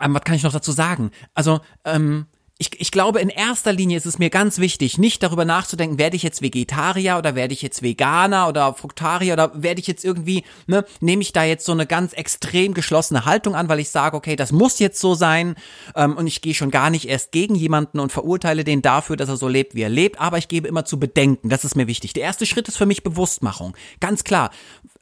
ähm, 0.00 0.14
was 0.14 0.22
kann 0.22 0.36
ich 0.36 0.44
noch 0.44 0.52
dazu 0.52 0.70
sagen? 0.70 1.10
Also, 1.34 1.58
ähm, 1.84 2.26
ich, 2.60 2.78
ich 2.78 2.90
glaube, 2.90 3.20
in 3.20 3.30
erster 3.30 3.72
Linie 3.72 3.96
ist 3.96 4.04
es 4.04 4.18
mir 4.18 4.28
ganz 4.28 4.58
wichtig, 4.58 4.98
nicht 4.98 5.22
darüber 5.22 5.46
nachzudenken, 5.46 5.98
werde 5.98 6.14
ich 6.14 6.22
jetzt 6.22 6.42
Vegetarier 6.42 7.16
oder 7.16 7.34
werde 7.34 7.54
ich 7.54 7.62
jetzt 7.62 7.82
Veganer 7.82 8.48
oder 8.48 8.74
Fruktarier 8.74 9.32
oder 9.32 9.62
werde 9.62 9.80
ich 9.80 9.86
jetzt 9.86 10.04
irgendwie, 10.04 10.44
ne, 10.66 10.84
nehme 11.00 11.22
ich 11.22 11.32
da 11.32 11.42
jetzt 11.42 11.64
so 11.64 11.72
eine 11.72 11.86
ganz 11.86 12.12
extrem 12.12 12.74
geschlossene 12.74 13.24
Haltung 13.24 13.54
an, 13.54 13.70
weil 13.70 13.80
ich 13.80 13.88
sage, 13.88 14.14
okay, 14.14 14.36
das 14.36 14.52
muss 14.52 14.78
jetzt 14.78 15.00
so 15.00 15.14
sein 15.14 15.54
ähm, 15.96 16.18
und 16.18 16.26
ich 16.26 16.42
gehe 16.42 16.52
schon 16.52 16.70
gar 16.70 16.90
nicht 16.90 17.08
erst 17.08 17.32
gegen 17.32 17.54
jemanden 17.54 17.98
und 17.98 18.12
verurteile 18.12 18.62
den 18.62 18.82
dafür, 18.82 19.16
dass 19.16 19.30
er 19.30 19.38
so 19.38 19.48
lebt, 19.48 19.74
wie 19.74 19.80
er 19.80 19.88
lebt, 19.88 20.20
aber 20.20 20.36
ich 20.36 20.48
gebe 20.48 20.68
immer 20.68 20.84
zu 20.84 21.00
bedenken, 21.00 21.48
das 21.48 21.64
ist 21.64 21.76
mir 21.76 21.86
wichtig. 21.86 22.12
Der 22.12 22.24
erste 22.24 22.44
Schritt 22.44 22.68
ist 22.68 22.76
für 22.76 22.84
mich 22.84 23.02
Bewusstmachung. 23.02 23.74
Ganz 24.00 24.22
klar, 24.22 24.50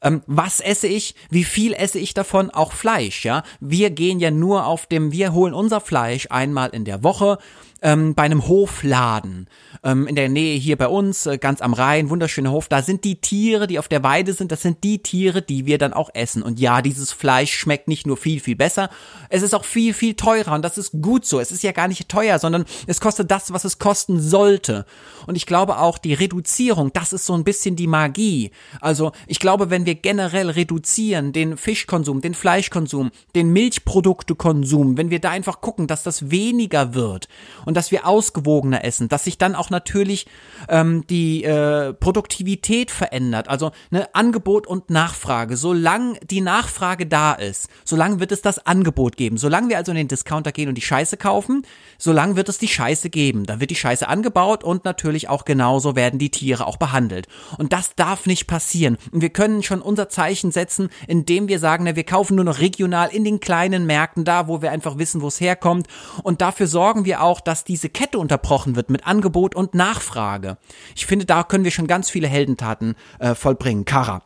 ähm, 0.02 0.22
was 0.26 0.60
esse 0.60 0.86
ich, 0.86 1.14
wie 1.30 1.44
viel 1.44 1.72
esse 1.72 1.98
ich 1.98 2.14
davon, 2.14 2.50
auch 2.50 2.72
Fleisch, 2.72 3.24
ja. 3.24 3.42
Wir 3.60 3.90
gehen 3.90 4.20
ja 4.20 4.30
nur 4.30 4.66
auf 4.66 4.86
dem, 4.86 5.12
wir 5.12 5.32
holen 5.32 5.54
unser 5.54 5.80
Fleisch 5.80 6.28
einmal 6.30 6.70
in 6.70 6.84
der 6.84 7.02
Woche 7.02 7.38
ähm, 7.82 8.14
bei 8.14 8.24
einem 8.24 8.46
Hofladen 8.48 9.48
ähm, 9.84 10.06
in 10.06 10.16
der 10.16 10.28
Nähe 10.28 10.58
hier 10.58 10.76
bei 10.76 10.88
uns, 10.88 11.26
äh, 11.26 11.38
ganz 11.38 11.60
am 11.60 11.72
Rhein, 11.72 12.10
wunderschöner 12.10 12.50
Hof. 12.50 12.68
Da 12.68 12.82
sind 12.82 13.04
die 13.04 13.20
Tiere, 13.20 13.66
die 13.66 13.78
auf 13.78 13.88
der 13.88 14.02
Weide 14.02 14.32
sind, 14.32 14.52
das 14.52 14.62
sind 14.62 14.82
die 14.84 15.02
Tiere, 15.02 15.42
die 15.42 15.66
wir 15.66 15.78
dann 15.78 15.92
auch 15.92 16.10
essen. 16.14 16.42
Und 16.42 16.58
ja, 16.58 16.82
dieses 16.82 17.12
Fleisch 17.12 17.52
schmeckt 17.52 17.88
nicht 17.88 18.06
nur 18.06 18.16
viel, 18.16 18.40
viel 18.40 18.56
besser, 18.56 18.90
es 19.28 19.42
ist 19.42 19.54
auch 19.54 19.64
viel, 19.64 19.94
viel 19.94 20.14
teurer 20.14 20.54
und 20.54 20.62
das 20.62 20.78
ist 20.78 20.92
gut 21.00 21.24
so. 21.24 21.40
Es 21.40 21.52
ist 21.52 21.62
ja 21.62 21.72
gar 21.72 21.88
nicht 21.88 22.08
teuer, 22.08 22.38
sondern 22.38 22.64
es 22.86 23.00
kostet 23.00 23.30
das, 23.30 23.52
was 23.52 23.64
es 23.64 23.78
kosten 23.78 24.20
sollte. 24.20 24.84
Und 25.26 25.36
ich 25.36 25.46
glaube 25.46 25.78
auch, 25.78 25.98
die 25.98 26.14
Reduzierung, 26.14 26.92
das 26.92 27.12
ist 27.12 27.26
so 27.26 27.34
ein 27.34 27.44
bisschen 27.44 27.76
die 27.76 27.86
Magie. 27.86 28.50
Also 28.80 29.12
ich 29.26 29.38
glaube, 29.38 29.70
wenn 29.70 29.86
wir 29.86 29.94
generell 29.94 30.50
reduzieren, 30.50 31.32
den 31.32 31.56
Fischkonsum, 31.56 32.20
den 32.20 32.34
Fleischkonsum, 32.34 33.10
den 33.34 33.52
Milchproduktekonsum, 33.52 34.96
wenn 34.96 35.10
wir 35.10 35.20
da 35.20 35.30
einfach 35.30 35.60
gucken, 35.60 35.86
dass 35.86 36.02
das 36.02 36.30
weniger 36.30 36.94
wird 36.94 37.28
und 37.68 37.76
dass 37.76 37.92
wir 37.92 38.06
ausgewogener 38.06 38.82
essen, 38.82 39.10
dass 39.10 39.24
sich 39.24 39.36
dann 39.36 39.54
auch 39.54 39.68
natürlich 39.68 40.26
ähm, 40.70 41.06
die 41.10 41.44
äh, 41.44 41.92
Produktivität 41.92 42.90
verändert. 42.90 43.48
Also 43.48 43.72
ne, 43.90 44.08
Angebot 44.14 44.66
und 44.66 44.88
Nachfrage. 44.88 45.58
Solange 45.58 46.18
die 46.20 46.40
Nachfrage 46.40 47.06
da 47.06 47.34
ist, 47.34 47.68
solange 47.84 48.20
wird 48.20 48.32
es 48.32 48.40
das 48.40 48.64
Angebot 48.64 49.18
geben. 49.18 49.36
Solange 49.36 49.68
wir 49.68 49.76
also 49.76 49.92
in 49.92 49.98
den 49.98 50.08
Discounter 50.08 50.50
gehen 50.50 50.70
und 50.70 50.76
die 50.76 50.80
Scheiße 50.80 51.18
kaufen, 51.18 51.60
solange 51.98 52.36
wird 52.36 52.48
es 52.48 52.56
die 52.56 52.68
Scheiße 52.68 53.10
geben. 53.10 53.44
Da 53.44 53.60
wird 53.60 53.70
die 53.70 53.74
Scheiße 53.74 54.08
angebaut 54.08 54.64
und 54.64 54.86
natürlich 54.86 55.28
auch 55.28 55.44
genauso 55.44 55.94
werden 55.94 56.18
die 56.18 56.30
Tiere 56.30 56.66
auch 56.66 56.78
behandelt. 56.78 57.28
Und 57.58 57.74
das 57.74 57.94
darf 57.96 58.24
nicht 58.24 58.46
passieren. 58.46 58.96
Und 59.12 59.20
wir 59.20 59.28
können 59.28 59.62
schon 59.62 59.82
unser 59.82 60.08
Zeichen 60.08 60.52
setzen, 60.52 60.88
indem 61.06 61.48
wir 61.48 61.58
sagen, 61.58 61.84
na, 61.84 61.96
wir 61.96 62.04
kaufen 62.04 62.36
nur 62.36 62.46
noch 62.46 62.60
regional 62.60 63.10
in 63.10 63.24
den 63.24 63.40
kleinen 63.40 63.84
Märkten 63.84 64.24
da, 64.24 64.48
wo 64.48 64.62
wir 64.62 64.70
einfach 64.70 64.96
wissen, 64.96 65.20
wo 65.20 65.28
es 65.28 65.38
herkommt. 65.38 65.86
Und 66.22 66.40
dafür 66.40 66.66
sorgen 66.66 67.04
wir 67.04 67.22
auch, 67.22 67.42
dass 67.42 67.57
diese 67.64 67.88
Kette 67.88 68.18
unterbrochen 68.18 68.76
wird 68.76 68.90
mit 68.90 69.06
Angebot 69.06 69.54
und 69.54 69.74
Nachfrage. 69.74 70.58
Ich 70.94 71.06
finde, 71.06 71.24
da 71.24 71.42
können 71.42 71.64
wir 71.64 71.70
schon 71.70 71.86
ganz 71.86 72.10
viele 72.10 72.28
Heldentaten 72.28 72.94
äh, 73.18 73.34
vollbringen. 73.34 73.84
Kara. 73.84 74.22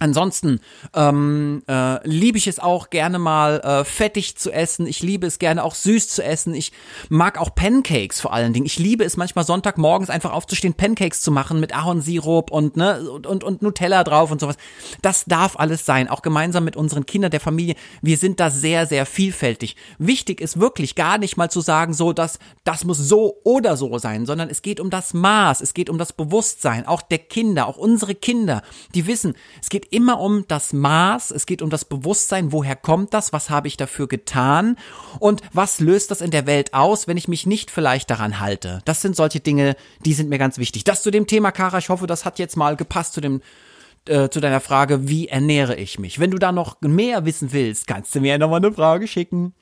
Ansonsten 0.00 0.60
ähm, 0.92 1.62
äh, 1.68 2.06
liebe 2.06 2.36
ich 2.36 2.48
es 2.48 2.58
auch 2.58 2.90
gerne 2.90 3.20
mal 3.20 3.60
äh, 3.60 3.84
fettig 3.84 4.36
zu 4.36 4.50
essen. 4.50 4.88
Ich 4.88 5.02
liebe 5.02 5.26
es 5.26 5.38
gerne 5.38 5.62
auch 5.62 5.74
süß 5.74 6.08
zu 6.08 6.24
essen. 6.24 6.52
Ich 6.52 6.72
mag 7.10 7.38
auch 7.38 7.54
Pancakes 7.54 8.20
vor 8.20 8.32
allen 8.32 8.52
Dingen. 8.52 8.66
Ich 8.66 8.78
liebe 8.78 9.04
es 9.04 9.16
manchmal 9.16 9.44
Sonntagmorgens 9.44 10.10
einfach 10.10 10.32
aufzustehen, 10.32 10.74
Pancakes 10.74 11.22
zu 11.22 11.30
machen 11.30 11.60
mit 11.60 11.76
Ahornsirup 11.76 12.50
und 12.50 12.76
ne 12.76 13.08
und, 13.08 13.26
und, 13.26 13.44
und 13.44 13.62
Nutella 13.62 14.02
drauf 14.02 14.32
und 14.32 14.40
sowas. 14.40 14.56
Das 15.00 15.26
darf 15.26 15.56
alles 15.56 15.86
sein, 15.86 16.08
auch 16.08 16.22
gemeinsam 16.22 16.64
mit 16.64 16.76
unseren 16.76 17.06
Kindern 17.06 17.30
der 17.30 17.40
Familie. 17.40 17.76
Wir 18.02 18.16
sind 18.16 18.40
da 18.40 18.50
sehr 18.50 18.86
sehr 18.86 19.06
vielfältig. 19.06 19.76
Wichtig 19.98 20.40
ist 20.40 20.58
wirklich 20.58 20.96
gar 20.96 21.18
nicht 21.18 21.36
mal 21.36 21.50
zu 21.50 21.60
sagen, 21.60 21.94
so 21.94 22.12
dass 22.12 22.40
das 22.64 22.84
muss 22.84 22.98
so 22.98 23.36
oder 23.44 23.76
so 23.76 23.96
sein, 23.98 24.26
sondern 24.26 24.50
es 24.50 24.60
geht 24.62 24.80
um 24.80 24.90
das 24.90 25.14
Maß, 25.14 25.60
es 25.60 25.72
geht 25.72 25.88
um 25.88 25.98
das 25.98 26.12
Bewusstsein, 26.12 26.84
auch 26.84 27.00
der 27.00 27.18
Kinder, 27.18 27.68
auch 27.68 27.76
unsere 27.76 28.16
Kinder, 28.16 28.62
die 28.94 29.06
wissen, 29.06 29.34
es 29.62 29.68
geht 29.68 29.83
geht 29.84 29.92
immer 29.92 30.20
um 30.20 30.46
das 30.48 30.72
Maß, 30.72 31.30
es 31.30 31.46
geht 31.46 31.60
um 31.60 31.70
das 31.70 31.84
Bewusstsein, 31.84 32.52
woher 32.52 32.76
kommt 32.76 33.12
das, 33.12 33.32
was 33.32 33.50
habe 33.50 33.68
ich 33.68 33.76
dafür 33.76 34.08
getan 34.08 34.76
und 35.18 35.42
was 35.52 35.80
löst 35.80 36.10
das 36.10 36.20
in 36.20 36.30
der 36.30 36.46
Welt 36.46 36.72
aus, 36.72 37.06
wenn 37.06 37.16
ich 37.16 37.28
mich 37.28 37.46
nicht 37.46 37.70
vielleicht 37.70 38.10
daran 38.10 38.40
halte. 38.40 38.80
Das 38.84 39.02
sind 39.02 39.16
solche 39.16 39.40
Dinge, 39.40 39.76
die 40.04 40.14
sind 40.14 40.30
mir 40.30 40.38
ganz 40.38 40.58
wichtig. 40.58 40.84
Das 40.84 41.02
zu 41.02 41.10
dem 41.10 41.26
Thema, 41.26 41.52
Kara, 41.52 41.78
ich 41.78 41.88
hoffe, 41.88 42.06
das 42.06 42.24
hat 42.24 42.38
jetzt 42.38 42.56
mal 42.56 42.76
gepasst 42.76 43.12
zu 43.14 43.20
dem 43.20 43.42
äh, 44.06 44.28
zu 44.28 44.40
deiner 44.40 44.60
Frage, 44.60 45.08
wie 45.08 45.28
ernähre 45.28 45.76
ich 45.76 45.98
mich? 45.98 46.18
Wenn 46.18 46.30
du 46.30 46.38
da 46.38 46.52
noch 46.52 46.80
mehr 46.82 47.24
wissen 47.24 47.52
willst, 47.52 47.86
kannst 47.86 48.14
du 48.14 48.20
mir 48.20 48.32
ja 48.32 48.38
nochmal 48.38 48.64
eine 48.64 48.72
Frage 48.72 49.08
schicken. 49.08 49.54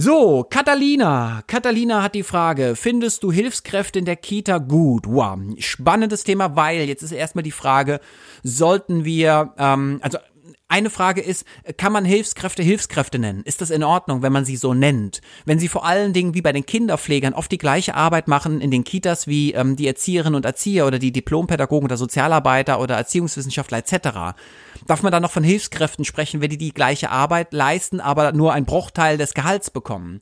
So, 0.00 0.44
Catalina. 0.44 1.42
Catalina 1.48 2.04
hat 2.04 2.14
die 2.14 2.22
Frage, 2.22 2.76
findest 2.76 3.24
du 3.24 3.32
Hilfskräfte 3.32 3.98
in 3.98 4.04
der 4.04 4.14
Kita 4.14 4.58
gut? 4.58 5.06
Wow, 5.08 5.40
spannendes 5.58 6.22
Thema, 6.22 6.54
weil 6.54 6.82
jetzt 6.82 7.02
ist 7.02 7.10
erstmal 7.10 7.42
die 7.42 7.50
Frage, 7.50 7.98
sollten 8.44 9.04
wir, 9.04 9.54
ähm, 9.58 9.98
also 10.00 10.18
eine 10.68 10.90
Frage 10.90 11.22
ist, 11.22 11.46
kann 11.78 11.92
man 11.92 12.04
Hilfskräfte 12.04 12.62
Hilfskräfte 12.62 13.18
nennen? 13.18 13.42
Ist 13.44 13.62
das 13.62 13.70
in 13.70 13.82
Ordnung, 13.82 14.20
wenn 14.20 14.32
man 14.32 14.44
sie 14.44 14.56
so 14.56 14.74
nennt? 14.74 15.22
Wenn 15.46 15.58
sie 15.58 15.68
vor 15.68 15.86
allen 15.86 16.12
Dingen 16.12 16.34
wie 16.34 16.42
bei 16.42 16.52
den 16.52 16.66
Kinderpflegern 16.66 17.32
oft 17.32 17.50
die 17.50 17.58
gleiche 17.58 17.94
Arbeit 17.94 18.28
machen 18.28 18.60
in 18.60 18.70
den 18.70 18.84
Kitas 18.84 19.26
wie 19.26 19.54
ähm, 19.54 19.76
die 19.76 19.86
Erzieherinnen 19.86 20.34
und 20.36 20.44
Erzieher 20.44 20.86
oder 20.86 20.98
die 20.98 21.10
Diplompädagogen 21.10 21.86
oder 21.86 21.96
Sozialarbeiter 21.96 22.80
oder 22.80 22.96
Erziehungswissenschaftler 22.96 23.78
etc., 23.78 24.36
darf 24.86 25.02
man 25.02 25.10
dann 25.10 25.22
noch 25.22 25.32
von 25.32 25.42
Hilfskräften 25.42 26.04
sprechen, 26.04 26.40
wenn 26.40 26.50
die 26.50 26.58
die 26.58 26.72
gleiche 26.72 27.10
Arbeit 27.10 27.52
leisten, 27.52 28.00
aber 28.00 28.32
nur 28.32 28.52
ein 28.52 28.64
Bruchteil 28.64 29.18
des 29.18 29.34
Gehalts 29.34 29.70
bekommen. 29.70 30.20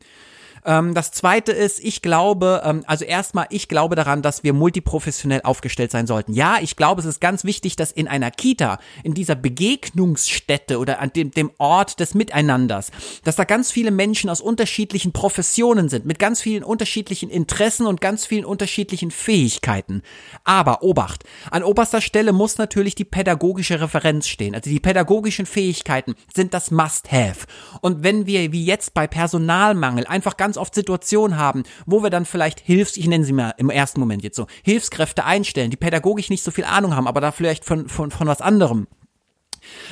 Ähm, 0.66 0.94
das 0.94 1.12
zweite 1.12 1.52
ist, 1.52 1.82
ich 1.82 2.02
glaube, 2.02 2.62
ähm, 2.64 2.84
also 2.86 3.04
erstmal, 3.04 3.46
ich 3.50 3.68
glaube 3.68 3.94
daran, 3.94 4.20
dass 4.20 4.42
wir 4.42 4.52
multiprofessionell 4.52 5.40
aufgestellt 5.44 5.92
sein 5.92 6.06
sollten. 6.06 6.32
Ja, 6.32 6.58
ich 6.60 6.76
glaube, 6.76 7.00
es 7.00 7.06
ist 7.06 7.20
ganz 7.20 7.44
wichtig, 7.44 7.76
dass 7.76 7.92
in 7.92 8.08
einer 8.08 8.30
Kita, 8.30 8.78
in 9.04 9.14
dieser 9.14 9.36
Begegnungsstätte 9.36 10.78
oder 10.78 11.00
an 11.00 11.12
dem, 11.14 11.30
dem 11.30 11.52
Ort 11.58 12.00
des 12.00 12.14
Miteinanders, 12.14 12.90
dass 13.22 13.36
da 13.36 13.44
ganz 13.44 13.70
viele 13.70 13.92
Menschen 13.92 14.28
aus 14.28 14.40
unterschiedlichen 14.40 15.12
Professionen 15.12 15.88
sind, 15.88 16.04
mit 16.04 16.18
ganz 16.18 16.40
vielen 16.40 16.64
unterschiedlichen 16.64 17.30
Interessen 17.30 17.86
und 17.86 18.00
ganz 18.00 18.26
vielen 18.26 18.44
unterschiedlichen 18.44 19.12
Fähigkeiten. 19.12 20.02
Aber 20.44 20.82
Obacht, 20.82 21.24
an 21.50 21.62
oberster 21.62 22.00
Stelle 22.00 22.32
muss 22.32 22.58
natürlich 22.58 22.96
die 22.96 23.04
pädagogische 23.04 23.80
Referenz 23.80 24.26
stehen. 24.26 24.54
Also 24.54 24.68
die 24.68 24.80
pädagogischen 24.80 25.46
Fähigkeiten 25.46 26.16
sind 26.34 26.54
das 26.54 26.70
Must-Have. 26.70 27.46
Und 27.80 28.02
wenn 28.02 28.26
wir 28.26 28.50
wie 28.52 28.64
jetzt 28.64 28.94
bei 28.94 29.06
Personalmangel 29.06 30.06
einfach 30.06 30.36
ganz 30.36 30.55
ganz 30.56 30.58
oft 30.58 30.74
Situationen 30.74 31.36
haben, 31.36 31.64
wo 31.84 32.02
wir 32.02 32.10
dann 32.10 32.24
vielleicht 32.24 32.60
Hilfs, 32.60 32.96
ich 32.96 33.06
nenne 33.06 33.24
sie 33.24 33.32
mal 33.32 33.54
im 33.58 33.70
ersten 33.70 34.00
Moment 34.00 34.22
jetzt 34.22 34.36
so, 34.36 34.46
Hilfskräfte 34.64 35.24
einstellen, 35.24 35.70
die 35.70 35.76
pädagogisch 35.76 36.30
nicht 36.30 36.42
so 36.42 36.50
viel 36.50 36.64
Ahnung 36.64 36.96
haben, 36.96 37.06
aber 37.06 37.20
da 37.20 37.30
vielleicht 37.30 37.64
von, 37.64 37.88
von, 37.88 38.10
von 38.10 38.26
was 38.26 38.40
anderem 38.40 38.86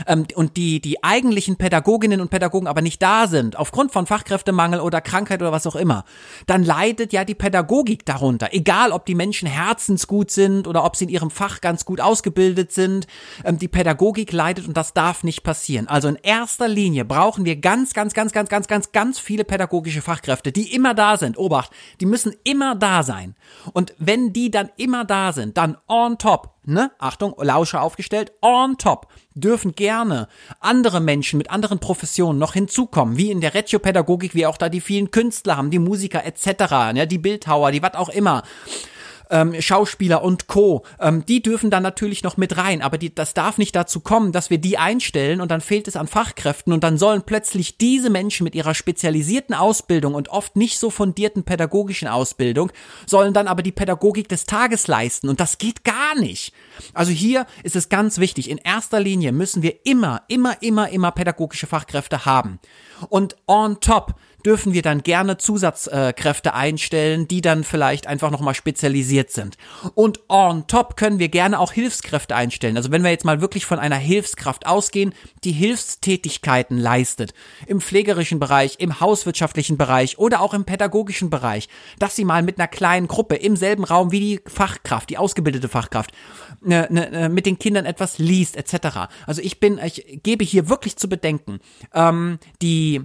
ähm, 0.06 0.26
und 0.34 0.56
die, 0.56 0.80
die 0.80 1.02
eigentlichen 1.02 1.56
Pädagoginnen 1.56 2.20
und 2.20 2.30
Pädagogen 2.30 2.66
aber 2.66 2.82
nicht 2.82 3.02
da 3.02 3.26
sind, 3.26 3.56
aufgrund 3.56 3.92
von 3.92 4.06
Fachkräftemangel 4.06 4.80
oder 4.80 5.00
Krankheit 5.00 5.40
oder 5.40 5.52
was 5.52 5.66
auch 5.66 5.76
immer, 5.76 6.04
dann 6.46 6.62
leidet 6.62 7.12
ja 7.12 7.24
die 7.24 7.34
Pädagogik 7.34 8.04
darunter. 8.04 8.48
Egal, 8.52 8.92
ob 8.92 9.06
die 9.06 9.14
Menschen 9.14 9.48
herzensgut 9.48 10.30
sind 10.30 10.66
oder 10.66 10.84
ob 10.84 10.96
sie 10.96 11.04
in 11.04 11.10
ihrem 11.10 11.30
Fach 11.30 11.60
ganz 11.60 11.84
gut 11.84 12.00
ausgebildet 12.00 12.72
sind, 12.72 13.06
ähm, 13.44 13.58
die 13.58 13.68
Pädagogik 13.68 14.32
leidet 14.32 14.66
und 14.66 14.76
das 14.76 14.92
darf 14.92 15.24
nicht 15.24 15.42
passieren. 15.42 15.88
Also 15.88 16.08
in 16.08 16.16
erster 16.16 16.68
Linie 16.68 17.04
brauchen 17.04 17.44
wir 17.44 17.56
ganz, 17.56 17.94
ganz, 17.94 18.14
ganz, 18.14 18.32
ganz, 18.32 18.48
ganz, 18.48 18.68
ganz, 18.68 18.92
ganz 18.92 19.18
viele 19.18 19.44
pädagogische 19.44 20.02
Fachkräfte, 20.02 20.52
die 20.52 20.74
immer 20.74 20.94
da 20.94 21.16
sind. 21.16 21.38
Obacht, 21.38 21.70
die 22.00 22.06
müssen 22.06 22.34
immer 22.44 22.74
da 22.74 23.02
sein. 23.02 23.34
Und 23.72 23.94
wenn 23.98 24.32
die 24.32 24.50
dann 24.50 24.70
immer 24.76 25.04
da 25.04 25.32
sind, 25.32 25.56
dann 25.56 25.76
on 25.88 26.18
top 26.18 26.53
ne, 26.66 26.92
Achtung, 26.98 27.34
Lauscher 27.38 27.82
aufgestellt, 27.82 28.32
on 28.40 28.78
top 28.78 29.08
dürfen 29.34 29.74
gerne 29.74 30.28
andere 30.60 31.00
Menschen 31.00 31.38
mit 31.38 31.50
anderen 31.50 31.80
Professionen 31.80 32.38
noch 32.38 32.54
hinzukommen, 32.54 33.16
wie 33.16 33.30
in 33.30 33.40
der 33.40 33.54
Regiopädagogik, 33.54 34.34
wie 34.34 34.46
auch 34.46 34.56
da 34.56 34.68
die 34.68 34.80
vielen 34.80 35.10
Künstler 35.10 35.56
haben, 35.56 35.70
die 35.70 35.78
Musiker 35.78 36.24
etc., 36.24 36.92
ne, 36.94 37.06
die 37.06 37.18
Bildhauer, 37.18 37.72
die 37.72 37.82
was 37.82 37.94
auch 37.94 38.08
immer 38.08 38.42
ähm, 39.34 39.60
Schauspieler 39.60 40.22
und 40.22 40.46
Co., 40.46 40.84
ähm, 41.00 41.26
die 41.26 41.42
dürfen 41.42 41.68
dann 41.70 41.82
natürlich 41.82 42.22
noch 42.22 42.36
mit 42.36 42.56
rein, 42.56 42.80
aber 42.82 42.98
die, 42.98 43.12
das 43.12 43.34
darf 43.34 43.58
nicht 43.58 43.74
dazu 43.74 43.98
kommen, 43.98 44.30
dass 44.30 44.48
wir 44.48 44.58
die 44.58 44.78
einstellen 44.78 45.40
und 45.40 45.50
dann 45.50 45.60
fehlt 45.60 45.88
es 45.88 45.96
an 45.96 46.06
Fachkräften 46.06 46.72
und 46.72 46.84
dann 46.84 46.96
sollen 46.96 47.22
plötzlich 47.26 47.76
diese 47.76 48.10
Menschen 48.10 48.44
mit 48.44 48.54
ihrer 48.54 48.74
spezialisierten 48.74 49.54
Ausbildung 49.54 50.14
und 50.14 50.28
oft 50.28 50.54
nicht 50.54 50.78
so 50.78 50.88
fundierten 50.88 51.42
pädagogischen 51.42 52.06
Ausbildung, 52.06 52.70
sollen 53.06 53.34
dann 53.34 53.48
aber 53.48 53.62
die 53.62 53.72
Pädagogik 53.72 54.28
des 54.28 54.46
Tages 54.46 54.86
leisten 54.86 55.28
und 55.28 55.40
das 55.40 55.58
geht 55.58 55.82
gar 55.82 56.14
nicht. 56.14 56.52
Also 56.92 57.10
hier 57.10 57.46
ist 57.64 57.74
es 57.74 57.88
ganz 57.88 58.18
wichtig, 58.18 58.48
in 58.48 58.58
erster 58.58 59.00
Linie 59.00 59.32
müssen 59.32 59.62
wir 59.62 59.84
immer, 59.84 60.22
immer, 60.28 60.62
immer, 60.62 60.88
immer 60.90 61.10
pädagogische 61.10 61.66
Fachkräfte 61.66 62.24
haben. 62.24 62.60
Und 63.08 63.36
on 63.48 63.80
top 63.80 64.14
dürfen 64.44 64.74
wir 64.74 64.82
dann 64.82 65.02
gerne 65.02 65.38
Zusatzkräfte 65.38 66.54
einstellen, 66.54 67.26
die 67.28 67.40
dann 67.40 67.64
vielleicht 67.64 68.06
einfach 68.06 68.30
nochmal 68.30 68.54
spezialisiert 68.54 69.30
sind. 69.30 69.56
Und 69.94 70.20
on 70.28 70.66
top 70.66 70.96
können 70.96 71.18
wir 71.18 71.28
gerne 71.28 71.58
auch 71.58 71.72
Hilfskräfte 71.72 72.36
einstellen. 72.36 72.76
Also 72.76 72.90
wenn 72.90 73.02
wir 73.02 73.10
jetzt 73.10 73.24
mal 73.24 73.40
wirklich 73.40 73.66
von 73.66 73.78
einer 73.78 73.96
Hilfskraft 73.96 74.66
ausgehen, 74.66 75.14
die 75.44 75.52
Hilfstätigkeiten 75.52 76.78
leistet, 76.78 77.32
im 77.66 77.80
pflegerischen 77.80 78.38
Bereich, 78.38 78.76
im 78.78 79.00
hauswirtschaftlichen 79.00 79.76
Bereich 79.76 80.18
oder 80.18 80.40
auch 80.40 80.54
im 80.54 80.64
pädagogischen 80.64 81.30
Bereich, 81.30 81.68
dass 81.98 82.16
sie 82.16 82.24
mal 82.24 82.42
mit 82.42 82.58
einer 82.58 82.68
kleinen 82.68 83.08
Gruppe 83.08 83.36
im 83.36 83.56
selben 83.56 83.84
Raum 83.84 84.12
wie 84.12 84.20
die 84.20 84.40
Fachkraft, 84.46 85.10
die 85.10 85.18
ausgebildete 85.18 85.68
Fachkraft, 85.68 86.12
ne, 86.60 86.86
ne, 86.90 87.10
ne 87.10 87.28
mit 87.28 87.46
den 87.46 87.58
Kindern 87.58 87.86
etwas 87.86 88.18
liest, 88.18 88.56
etc. 88.56 89.08
Also 89.26 89.40
ich 89.42 89.60
bin, 89.60 89.78
ich 89.78 90.20
gebe 90.22 90.44
hier 90.44 90.68
wirklich 90.68 90.96
zu 90.96 91.08
bedenken, 91.08 91.60
ähm, 91.94 92.38
die 92.60 93.02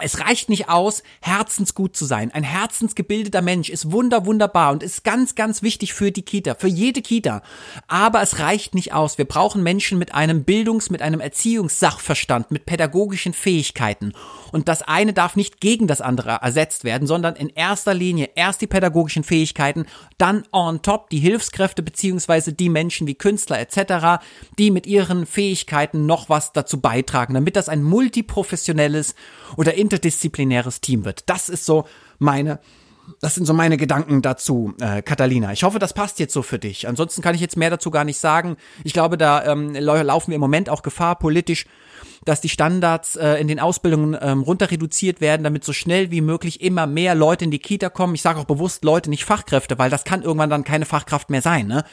es 0.00 0.20
reicht 0.20 0.48
nicht 0.48 0.68
aus, 0.68 1.02
herzensgut 1.20 1.96
zu 1.96 2.04
sein. 2.04 2.32
Ein 2.32 2.42
herzensgebildeter 2.42 3.42
Mensch 3.42 3.68
ist 3.68 3.92
wunder, 3.92 4.26
wunderbar 4.26 4.72
und 4.72 4.82
ist 4.82 5.04
ganz, 5.04 5.34
ganz 5.36 5.62
wichtig 5.62 5.94
für 5.94 6.10
die 6.10 6.22
Kita, 6.22 6.56
für 6.56 6.68
jede 6.68 7.00
Kita. 7.00 7.42
Aber 7.86 8.20
es 8.20 8.40
reicht 8.40 8.74
nicht 8.74 8.92
aus. 8.92 9.18
Wir 9.18 9.24
brauchen 9.24 9.62
Menschen 9.62 9.98
mit 9.98 10.14
einem 10.14 10.44
Bildungs-, 10.44 10.90
mit 10.90 11.00
einem 11.00 11.20
Erziehungssachverstand, 11.20 12.50
mit 12.50 12.66
pädagogischen 12.66 13.34
Fähigkeiten. 13.34 14.14
Und 14.50 14.68
das 14.68 14.82
eine 14.82 15.12
darf 15.12 15.36
nicht 15.36 15.60
gegen 15.60 15.86
das 15.86 16.00
andere 16.00 16.38
ersetzt 16.42 16.84
werden, 16.84 17.06
sondern 17.06 17.36
in 17.36 17.48
erster 17.48 17.94
Linie 17.94 18.30
erst 18.34 18.60
die 18.62 18.66
pädagogischen 18.66 19.24
Fähigkeiten, 19.24 19.86
dann 20.18 20.44
on 20.52 20.82
top 20.82 21.10
die 21.10 21.18
Hilfskräfte 21.18 21.82
beziehungsweise 21.82 22.52
die 22.52 22.68
Menschen 22.68 23.06
wie 23.06 23.14
Künstler 23.14 23.60
etc., 23.60 24.24
die 24.58 24.70
mit 24.70 24.86
ihren 24.86 25.26
Fähigkeiten 25.26 26.06
noch 26.06 26.28
was 26.28 26.52
dazu 26.52 26.80
beitragen, 26.80 27.34
damit 27.34 27.56
das 27.56 27.68
ein 27.68 27.82
multiprofessionelles 27.82 29.14
oder 29.56 29.76
interdisziplinäres 29.84 30.80
Team 30.80 31.04
wird. 31.04 31.28
Das 31.28 31.48
ist 31.48 31.64
so 31.64 31.84
meine 32.18 32.60
das 33.20 33.34
sind 33.34 33.44
so 33.44 33.52
meine 33.52 33.76
Gedanken 33.76 34.22
dazu, 34.22 34.72
äh, 34.80 35.02
Catalina. 35.02 35.52
Ich 35.52 35.62
hoffe, 35.62 35.78
das 35.78 35.92
passt 35.92 36.18
jetzt 36.18 36.32
so 36.32 36.40
für 36.40 36.58
dich. 36.58 36.88
Ansonsten 36.88 37.20
kann 37.20 37.34
ich 37.34 37.40
jetzt 37.42 37.54
mehr 37.54 37.68
dazu 37.68 37.90
gar 37.90 38.04
nicht 38.04 38.18
sagen. 38.18 38.56
Ich 38.82 38.94
glaube, 38.94 39.18
da 39.18 39.44
ähm, 39.44 39.74
laufen 39.74 40.30
wir 40.30 40.36
im 40.36 40.40
Moment 40.40 40.70
auch 40.70 40.82
Gefahr, 40.82 41.18
politisch 41.18 41.66
dass 42.24 42.40
die 42.40 42.48
Standards 42.48 43.16
äh, 43.16 43.34
in 43.34 43.48
den 43.48 43.60
Ausbildungen 43.60 44.16
ähm, 44.20 44.42
runter 44.42 44.70
reduziert 44.70 45.20
werden, 45.20 45.44
damit 45.44 45.64
so 45.64 45.72
schnell 45.72 46.10
wie 46.10 46.20
möglich 46.20 46.60
immer 46.60 46.86
mehr 46.86 47.14
Leute 47.14 47.44
in 47.44 47.50
die 47.50 47.58
Kita 47.58 47.90
kommen. 47.90 48.14
Ich 48.14 48.22
sage 48.22 48.40
auch 48.40 48.44
bewusst 48.44 48.84
Leute, 48.84 49.10
nicht 49.10 49.24
Fachkräfte, 49.24 49.78
weil 49.78 49.90
das 49.90 50.04
kann 50.04 50.22
irgendwann 50.22 50.50
dann 50.50 50.64
keine 50.64 50.86
Fachkraft 50.86 51.30
mehr 51.30 51.42
sein. 51.42 51.66
Ne? 51.66 51.84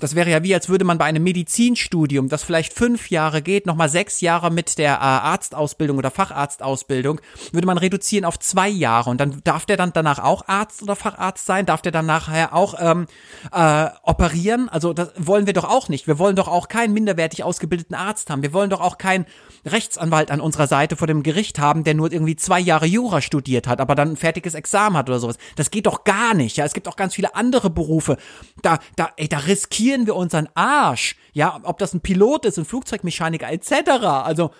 Das 0.00 0.14
wäre 0.14 0.30
ja 0.30 0.42
wie, 0.42 0.54
als 0.54 0.68
würde 0.68 0.84
man 0.84 0.98
bei 0.98 1.04
einem 1.04 1.22
Medizinstudium, 1.22 2.28
das 2.28 2.42
vielleicht 2.42 2.72
fünf 2.72 3.10
Jahre 3.10 3.42
geht, 3.42 3.66
nochmal 3.66 3.88
sechs 3.88 4.20
Jahre 4.20 4.50
mit 4.50 4.78
der 4.78 4.94
äh, 4.94 4.98
Arztausbildung 4.98 5.98
oder 5.98 6.10
Facharztausbildung, 6.10 7.20
würde 7.52 7.66
man 7.66 7.78
reduzieren 7.78 8.24
auf 8.24 8.38
zwei 8.38 8.68
Jahre. 8.68 9.10
Und 9.10 9.20
dann 9.20 9.40
darf 9.44 9.66
der 9.66 9.76
dann 9.76 9.92
danach 9.92 10.18
auch 10.18 10.48
Arzt 10.48 10.82
oder 10.82 10.96
Facharzt 10.96 11.46
sein? 11.46 11.66
Darf 11.66 11.82
der 11.82 11.92
dann 11.92 12.06
nachher 12.06 12.54
auch 12.54 12.74
ähm, 12.78 13.06
äh, 13.52 13.86
operieren? 14.02 14.68
Also 14.68 14.92
das 14.92 15.12
wollen 15.16 15.46
wir 15.46 15.52
doch 15.52 15.64
auch 15.64 15.88
nicht. 15.88 16.06
Wir 16.06 16.18
wollen 16.18 16.36
doch 16.36 16.48
auch 16.48 16.68
keinen 16.68 16.94
minderwertig 16.94 17.44
ausgebildeten 17.44 17.94
Arzt 17.94 18.30
haben. 18.30 18.42
Wir 18.42 18.52
wollen 18.52 18.70
doch 18.70 18.80
auch 18.80 18.98
keinen 18.98 19.26
Rechtsanwalt 19.66 20.30
an 20.30 20.40
unserer 20.40 20.66
Seite 20.66 20.96
vor 20.96 21.06
dem 21.06 21.22
Gericht 21.22 21.58
haben, 21.58 21.84
der 21.84 21.94
nur 21.94 22.10
irgendwie 22.10 22.36
zwei 22.36 22.60
Jahre 22.60 22.86
Jura 22.86 23.20
studiert 23.20 23.66
hat, 23.66 23.80
aber 23.80 23.94
dann 23.94 24.12
ein 24.12 24.16
fertiges 24.16 24.54
Examen 24.54 24.96
hat 24.96 25.08
oder 25.08 25.20
sowas. 25.20 25.36
Das 25.56 25.70
geht 25.70 25.86
doch 25.86 26.04
gar 26.04 26.34
nicht. 26.34 26.56
Ja, 26.56 26.64
es 26.64 26.72
gibt 26.72 26.88
auch 26.88 26.96
ganz 26.96 27.14
viele 27.14 27.34
andere 27.34 27.68
Berufe. 27.68 28.16
Da, 28.62 28.78
da, 28.96 29.10
ey, 29.16 29.28
da 29.28 29.38
riskieren 29.38 29.89
wir 30.06 30.16
unseren 30.16 30.48
Arsch. 30.54 31.16
Ja, 31.32 31.60
ob 31.62 31.78
das 31.78 31.94
ein 31.94 32.00
Pilot 32.00 32.44
ist, 32.44 32.58
ein 32.58 32.64
Flugzeugmechaniker 32.64 33.50
etc. 33.50 33.90
Also 34.24 34.50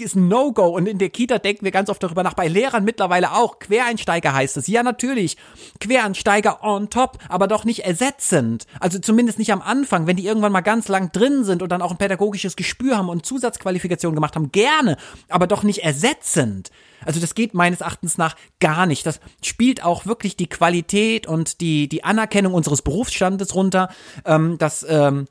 ist 0.00 0.16
ein 0.16 0.28
No-Go. 0.28 0.68
Und 0.68 0.86
in 0.86 0.98
der 0.98 1.10
Kita 1.10 1.38
denken 1.38 1.64
wir 1.64 1.72
ganz 1.72 1.88
oft 1.88 2.02
darüber 2.02 2.22
nach. 2.22 2.34
Bei 2.34 2.48
Lehrern 2.48 2.84
mittlerweile 2.84 3.32
auch. 3.32 3.58
Quereinsteiger 3.58 4.32
heißt 4.32 4.56
es. 4.56 4.66
Ja, 4.66 4.82
natürlich. 4.82 5.36
Quereinsteiger 5.80 6.62
on 6.62 6.90
top, 6.90 7.18
aber 7.28 7.46
doch 7.46 7.64
nicht 7.64 7.84
ersetzend. 7.84 8.66
Also 8.78 8.98
zumindest 8.98 9.38
nicht 9.38 9.52
am 9.52 9.62
Anfang, 9.62 10.06
wenn 10.06 10.16
die 10.16 10.26
irgendwann 10.26 10.52
mal 10.52 10.60
ganz 10.60 10.88
lang 10.88 11.12
drin 11.12 11.44
sind 11.44 11.62
und 11.62 11.70
dann 11.70 11.82
auch 11.82 11.90
ein 11.90 11.98
pädagogisches 11.98 12.56
Gespür 12.56 12.98
haben 12.98 13.08
und 13.08 13.26
Zusatzqualifikationen 13.26 14.14
gemacht 14.14 14.36
haben. 14.36 14.52
Gerne, 14.52 14.96
aber 15.28 15.46
doch 15.46 15.62
nicht 15.62 15.82
ersetzend. 15.82 16.70
Also 17.04 17.20
das 17.20 17.34
geht 17.34 17.54
meines 17.54 17.80
Erachtens 17.80 18.18
nach 18.18 18.36
gar 18.60 18.86
nicht. 18.86 19.06
Das 19.06 19.20
spielt 19.42 19.84
auch 19.84 20.06
wirklich 20.06 20.36
die 20.36 20.48
Qualität 20.48 21.26
und 21.26 21.60
die, 21.60 21.88
die 21.88 22.04
Anerkennung 22.04 22.54
unseres 22.54 22.82
Berufsstandes 22.82 23.54
runter. 23.54 23.90
Ähm, 24.24 24.58
das, 24.58 24.84
ähm, 24.88 25.26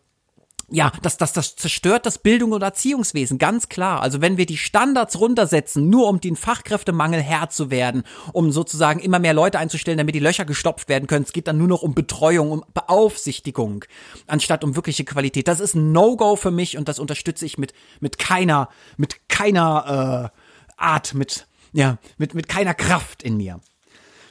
ja, 0.72 0.92
das, 1.02 1.18
das, 1.18 1.34
das 1.34 1.56
zerstört 1.56 2.06
das 2.06 2.18
Bildung 2.18 2.52
und 2.52 2.62
Erziehungswesen, 2.62 3.38
ganz 3.38 3.70
klar. 3.70 4.02
Also 4.02 4.22
wenn 4.22 4.38
wir 4.38 4.46
die 4.46 4.58
Standards 4.58 5.20
runtersetzen, 5.20 5.90
nur 5.90 6.08
um 6.08 6.22
den 6.22 6.36
Fachkräftemangel 6.36 7.22
Herr 7.22 7.50
zu 7.50 7.72
werden, 7.72 8.04
um 8.34 8.52
sozusagen 8.52 9.00
immer 9.00 9.20
mehr 9.20 9.34
Leute 9.34 9.60
einzustellen, 9.60 9.98
damit 9.98 10.16
die 10.16 10.20
Löcher 10.20 10.46
gestopft 10.46 10.90
werden 10.90 11.08
können, 11.08 11.26
es 11.26 11.34
geht 11.34 11.48
dann 11.48 11.58
nur 11.58 11.68
noch 11.68 11.82
um 11.82 11.94
Betreuung, 11.94 12.52
um 12.52 12.64
Beaufsichtigung, 12.74 13.86
anstatt 14.28 14.64
um 14.64 14.76
wirkliche 14.76 15.06
Qualität. 15.06 15.48
Das 15.48 15.60
ist 15.60 15.76
ein 15.76 15.92
No-Go 15.92 16.36
für 16.36 16.52
mich 16.52 16.78
und 16.78 16.88
das 16.88 17.00
unterstütze 17.00 17.46
ich 17.46 17.58
mit, 17.58 17.74
mit 18.00 18.18
keiner, 18.18 18.70
mit 18.98 19.28
keiner 19.28 20.32
äh, 20.34 20.40
Art, 20.78 21.14
mit, 21.14 21.48
ja, 21.74 21.98
mit, 22.18 22.34
mit 22.34 22.48
keiner 22.48 22.74
Kraft 22.74 23.24
in 23.24 23.38
mir. 23.38 23.60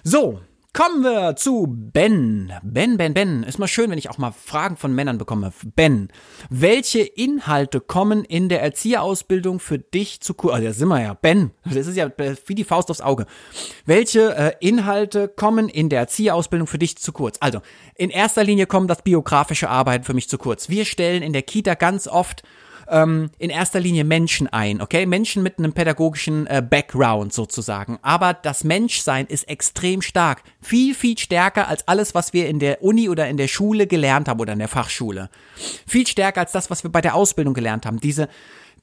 So, 0.05 0.41
Kommen 0.79 1.03
wir 1.03 1.35
zu 1.35 1.67
Ben. 1.67 2.53
Ben, 2.63 2.97
Ben, 2.99 3.13
Ben. 3.13 3.43
Ist 3.43 3.59
mal 3.59 3.67
schön, 3.67 3.91
wenn 3.91 3.99
ich 3.99 4.11
auch 4.11 4.19
mal 4.19 4.31
Fragen 4.31 4.77
von 4.77 4.95
Männern 4.95 5.19
bekomme. 5.19 5.53
Ben, 5.75 6.07
welche 6.51 7.01
Inhalte 7.01 7.81
kommen 7.81 8.25
in 8.25 8.49
der 8.49 8.63
Erzieherausbildung 8.63 9.59
für 9.59 9.81
dich 9.81 10.21
zu 10.21 10.35
kurz? 10.35 10.55
Also, 10.55 10.69
da 10.69 10.73
sind 10.73 10.87
wir 10.87 11.03
ja. 11.03 11.15
Ben, 11.15 11.51
das 11.65 11.89
ist 11.89 11.97
ja 11.97 12.09
wie 12.47 12.55
die 12.55 12.63
Faust 12.63 12.93
aufs 12.93 13.01
Auge. 13.01 13.27
Welche 13.87 14.37
äh, 14.37 14.53
Inhalte 14.61 15.27
kommen 15.27 15.69
in 15.69 15.89
der 15.89 15.99
Erzieherausbildung 15.99 16.69
für 16.69 16.79
dich 16.79 16.97
zu 16.97 17.11
kurz? 17.11 17.39
Also, 17.41 17.61
in 17.97 18.11
erster 18.11 18.45
Linie 18.45 18.67
kommen 18.67 18.87
das 18.87 19.03
biografische 19.03 19.69
Arbeiten 19.69 20.05
für 20.05 20.15
mich 20.15 20.29
zu 20.29 20.39
kurz. 20.39 20.69
Wir 20.69 20.85
stellen 20.85 21.25
in 21.25 21.33
der 21.33 21.43
Kita 21.43 21.75
ganz 21.75 22.07
oft 22.07 22.45
ähm, 22.91 23.31
in 23.39 23.51
erster 23.51 23.81
Linie 23.81 24.05
Menschen 24.05 24.47
ein, 24.49 24.81
okay? 24.81 25.07
Menschen 25.07 25.43
mit 25.43 25.59
einem 25.59 25.73
pädagogischen 25.73 26.47
äh, 26.47 26.63
Background 26.69 27.33
sozusagen. 27.33 27.99
Aber 28.03 28.35
das 28.35 28.65
Menschsein 28.65 29.27
ist 29.27 29.49
extrem 29.49 30.03
stark. 30.03 30.43
Viel, 30.61 30.95
viel 30.95 31.19
stärker 31.19 31.69
als 31.69 31.87
alles, 31.87 32.15
was 32.15 32.33
wir 32.33 32.49
in 32.49 32.59
der 32.59 32.83
Uni 32.83 33.09
oder 33.09 33.29
in 33.29 33.37
der 33.37 33.49
Schule 33.49 33.87
gelernt 33.87 34.29
haben 34.29 34.41
oder 34.41 34.53
in 34.53 34.59
der 34.59 34.69
Fachschule. 34.69 35.31
Viel 35.87 36.07
stärker 36.07 36.41
als 36.41 36.53
das, 36.53 36.71
was 36.71 36.83
wir 36.83 36.91
bei 36.91 37.01
der 37.01 37.15
Ausbildung 37.15 37.55
gelernt 37.55 37.87
haben. 37.87 38.01
Diese 38.01 38.29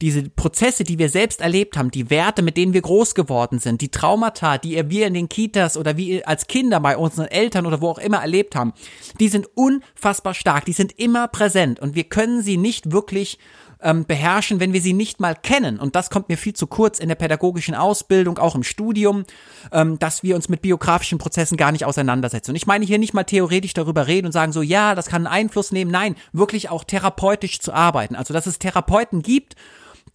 diese 0.01 0.29
Prozesse, 0.29 0.83
die 0.83 0.99
wir 0.99 1.09
selbst 1.09 1.41
erlebt 1.41 1.77
haben, 1.77 1.91
die 1.91 2.09
Werte, 2.09 2.41
mit 2.41 2.57
denen 2.57 2.73
wir 2.73 2.81
groß 2.81 3.15
geworden 3.15 3.59
sind, 3.59 3.81
die 3.81 3.89
Traumata, 3.89 4.57
die 4.57 4.89
wir 4.89 5.07
in 5.07 5.13
den 5.13 5.29
Kitas 5.29 5.77
oder 5.77 5.97
wie 5.97 6.23
als 6.25 6.47
Kinder 6.47 6.79
bei 6.79 6.97
unseren 6.97 7.27
Eltern 7.27 7.65
oder 7.65 7.81
wo 7.81 7.89
auch 7.89 7.97
immer 7.97 8.19
erlebt 8.19 8.55
haben, 8.55 8.73
die 9.19 9.29
sind 9.29 9.47
unfassbar 9.55 10.33
stark, 10.33 10.65
die 10.65 10.73
sind 10.73 10.97
immer 10.99 11.27
präsent 11.27 11.79
und 11.79 11.95
wir 11.95 12.05
können 12.05 12.41
sie 12.41 12.57
nicht 12.57 12.91
wirklich 12.91 13.39
ähm, 13.85 14.05
beherrschen, 14.05 14.59
wenn 14.59 14.73
wir 14.73 14.81
sie 14.81 14.93
nicht 14.93 15.19
mal 15.19 15.35
kennen. 15.35 15.79
Und 15.79 15.95
das 15.95 16.09
kommt 16.09 16.27
mir 16.27 16.37
viel 16.37 16.53
zu 16.53 16.67
kurz 16.67 16.99
in 16.99 17.07
der 17.07 17.15
pädagogischen 17.15 17.75
Ausbildung, 17.75 18.39
auch 18.39 18.55
im 18.55 18.63
Studium, 18.63 19.25
ähm, 19.71 19.99
dass 19.99 20.23
wir 20.23 20.35
uns 20.35 20.49
mit 20.49 20.61
biografischen 20.61 21.19
Prozessen 21.19 21.55
gar 21.55 21.71
nicht 21.71 21.85
auseinandersetzen. 21.85 22.51
Und 22.51 22.55
ich 22.55 22.65
meine 22.65 22.83
hier 22.83 22.97
nicht 22.97 23.13
mal 23.13 23.23
theoretisch 23.23 23.73
darüber 23.73 24.07
reden 24.07 24.25
und 24.25 24.31
sagen 24.31 24.51
so, 24.51 24.63
ja, 24.63 24.95
das 24.95 25.05
kann 25.05 25.27
einen 25.27 25.45
Einfluss 25.45 25.71
nehmen. 25.71 25.91
Nein, 25.91 26.15
wirklich 26.33 26.69
auch 26.69 26.83
therapeutisch 26.83 27.59
zu 27.59 27.71
arbeiten. 27.71 28.15
Also, 28.15 28.33
dass 28.33 28.47
es 28.47 28.59
Therapeuten 28.59 29.21
gibt, 29.21 29.55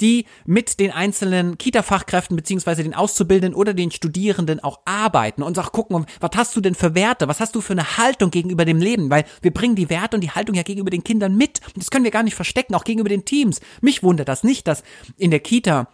die 0.01 0.27
mit 0.47 0.81
den 0.81 0.91
einzelnen 0.91 1.59
Kita-Fachkräften 1.59 2.37
beziehungsweise 2.37 2.83
den 2.83 2.95
Auszubildenden 2.95 3.55
oder 3.55 3.75
den 3.75 3.91
Studierenden 3.91 4.61
auch 4.61 4.81
arbeiten 4.85 5.43
und 5.43 5.59
auch 5.59 5.73
gucken, 5.73 6.07
was 6.21 6.31
hast 6.35 6.57
du 6.57 6.61
denn 6.61 6.75
für 6.75 6.95
Werte, 6.95 7.29
was 7.29 7.41
hast 7.41 7.55
du 7.55 7.61
für 7.61 7.73
eine 7.73 7.99
Haltung 7.99 8.31
gegenüber 8.31 8.65
dem 8.65 8.79
Leben, 8.79 9.11
weil 9.11 9.25
wir 9.43 9.53
bringen 9.53 9.77
die 9.77 9.91
Werte 9.91 10.17
und 10.17 10.23
die 10.23 10.31
Haltung 10.31 10.55
ja 10.55 10.63
gegenüber 10.63 10.91
den 10.91 11.05
Kindern 11.05 11.37
mit. 11.37 11.61
Und 11.67 11.79
das 11.79 11.91
können 11.91 12.05
wir 12.05 12.11
gar 12.11 12.23
nicht 12.23 12.35
verstecken, 12.35 12.75
auch 12.75 12.85
gegenüber 12.85 13.09
den 13.09 13.25
Teams. 13.25 13.61
Mich 13.81 14.03
wundert 14.03 14.29
das 14.29 14.45
nicht, 14.45 14.67
dass 14.67 14.83
in 15.17 15.31
der 15.31 15.41
Kita 15.41 15.89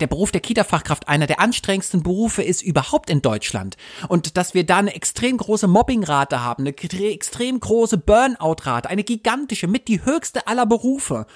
der 0.00 0.06
Beruf 0.06 0.30
der 0.30 0.40
Kita-Fachkraft 0.40 1.08
einer 1.08 1.26
der 1.26 1.40
anstrengendsten 1.40 2.02
Berufe 2.02 2.42
ist 2.42 2.62
überhaupt 2.62 3.10
in 3.10 3.22
Deutschland. 3.22 3.76
Und 4.08 4.36
dass 4.36 4.54
wir 4.54 4.64
da 4.64 4.78
eine 4.78 4.94
extrem 4.94 5.38
große 5.38 5.68
Mobbingrate 5.68 6.42
haben, 6.42 6.64
eine 6.64 6.76
extrem 7.12 7.60
große 7.60 7.98
Burnout-Rate, 7.98 8.88
eine 8.88 9.04
gigantische, 9.04 9.66
mit 9.66 9.88
die 9.88 10.04
höchste 10.04 10.46
aller 10.46 10.66
Berufe 10.66 11.26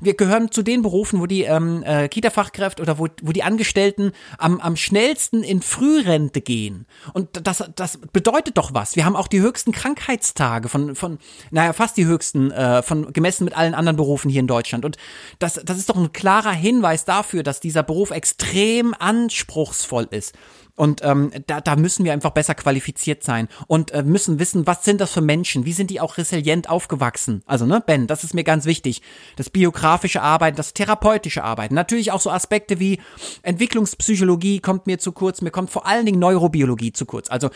wir 0.00 0.14
gehören 0.14 0.50
zu 0.50 0.62
den 0.62 0.82
Berufen, 0.82 1.20
wo 1.20 1.26
die 1.26 1.42
ähm, 1.42 1.82
äh, 1.84 2.08
Kita-Fachkräfte 2.08 2.82
oder 2.82 2.98
wo, 2.98 3.08
wo 3.22 3.32
die 3.32 3.42
Angestellten 3.42 4.12
am, 4.38 4.60
am 4.60 4.76
schnellsten 4.76 5.42
in 5.42 5.62
Frührente 5.62 6.40
gehen. 6.40 6.86
Und 7.12 7.46
das, 7.46 7.64
das 7.74 7.98
bedeutet 8.12 8.56
doch 8.56 8.74
was. 8.74 8.96
Wir 8.96 9.04
haben 9.04 9.16
auch 9.16 9.28
die 9.28 9.40
höchsten 9.40 9.72
Krankheitstage 9.72 10.68
von, 10.68 10.94
von 10.94 11.18
naja, 11.50 11.72
fast 11.72 11.96
die 11.96 12.06
höchsten, 12.06 12.50
äh, 12.50 12.82
von 12.82 13.12
gemessen 13.12 13.44
mit 13.44 13.56
allen 13.56 13.74
anderen 13.74 13.96
Berufen 13.96 14.30
hier 14.30 14.40
in 14.40 14.46
Deutschland. 14.46 14.84
Und 14.84 14.96
das, 15.38 15.60
das 15.64 15.78
ist 15.78 15.88
doch 15.88 15.96
ein 15.96 16.12
klarer 16.12 16.52
Hinweis 16.52 17.04
dafür, 17.04 17.42
dass 17.42 17.60
dieser 17.60 17.82
Beruf 17.82 18.10
extrem 18.10 18.94
anspruchsvoll 18.98 20.08
ist. 20.10 20.34
Und 20.76 21.02
ähm, 21.02 21.30
da, 21.46 21.60
da 21.60 21.74
müssen 21.74 22.04
wir 22.04 22.12
einfach 22.12 22.30
besser 22.30 22.54
qualifiziert 22.54 23.24
sein 23.24 23.48
und 23.66 23.90
äh, 23.92 24.02
müssen 24.02 24.38
wissen, 24.38 24.66
was 24.66 24.84
sind 24.84 25.00
das 25.00 25.12
für 25.12 25.22
Menschen, 25.22 25.64
wie 25.64 25.72
sind 25.72 25.90
die 25.90 26.00
auch 26.00 26.18
resilient 26.18 26.68
aufgewachsen. 26.68 27.42
Also, 27.46 27.64
ne, 27.64 27.82
Ben, 27.84 28.06
das 28.06 28.24
ist 28.24 28.34
mir 28.34 28.44
ganz 28.44 28.66
wichtig. 28.66 29.00
Das 29.36 29.48
biografische 29.48 30.20
Arbeiten, 30.20 30.56
das 30.56 30.74
therapeutische 30.74 31.42
Arbeiten. 31.42 31.74
Natürlich 31.74 32.12
auch 32.12 32.20
so 32.20 32.30
Aspekte 32.30 32.78
wie 32.78 33.00
Entwicklungspsychologie 33.42 34.60
kommt 34.60 34.86
mir 34.86 34.98
zu 34.98 35.12
kurz, 35.12 35.40
mir 35.40 35.50
kommt 35.50 35.70
vor 35.70 35.86
allen 35.86 36.04
Dingen 36.04 36.18
Neurobiologie 36.18 36.92
zu 36.92 37.06
kurz. 37.06 37.30
Also 37.30 37.48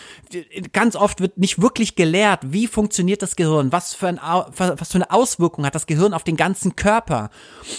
ganz 0.73 0.97
oft 0.97 1.21
wird 1.21 1.37
nicht 1.37 1.61
wirklich 1.61 1.97
gelehrt, 1.97 2.41
wie 2.45 2.67
funktioniert 2.67 3.21
das 3.21 3.37
Gehirn, 3.37 3.71
was 3.71 3.95
für, 3.95 4.09
ein, 4.09 4.21
was 4.57 4.89
für 4.89 4.95
eine 4.97 5.11
Auswirkung 5.11 5.67
hat 5.67 5.75
das 5.75 5.87
Gehirn 5.87 6.15
auf 6.15 6.25
den 6.25 6.37
ganzen 6.37 6.75
Körper. 6.75 7.31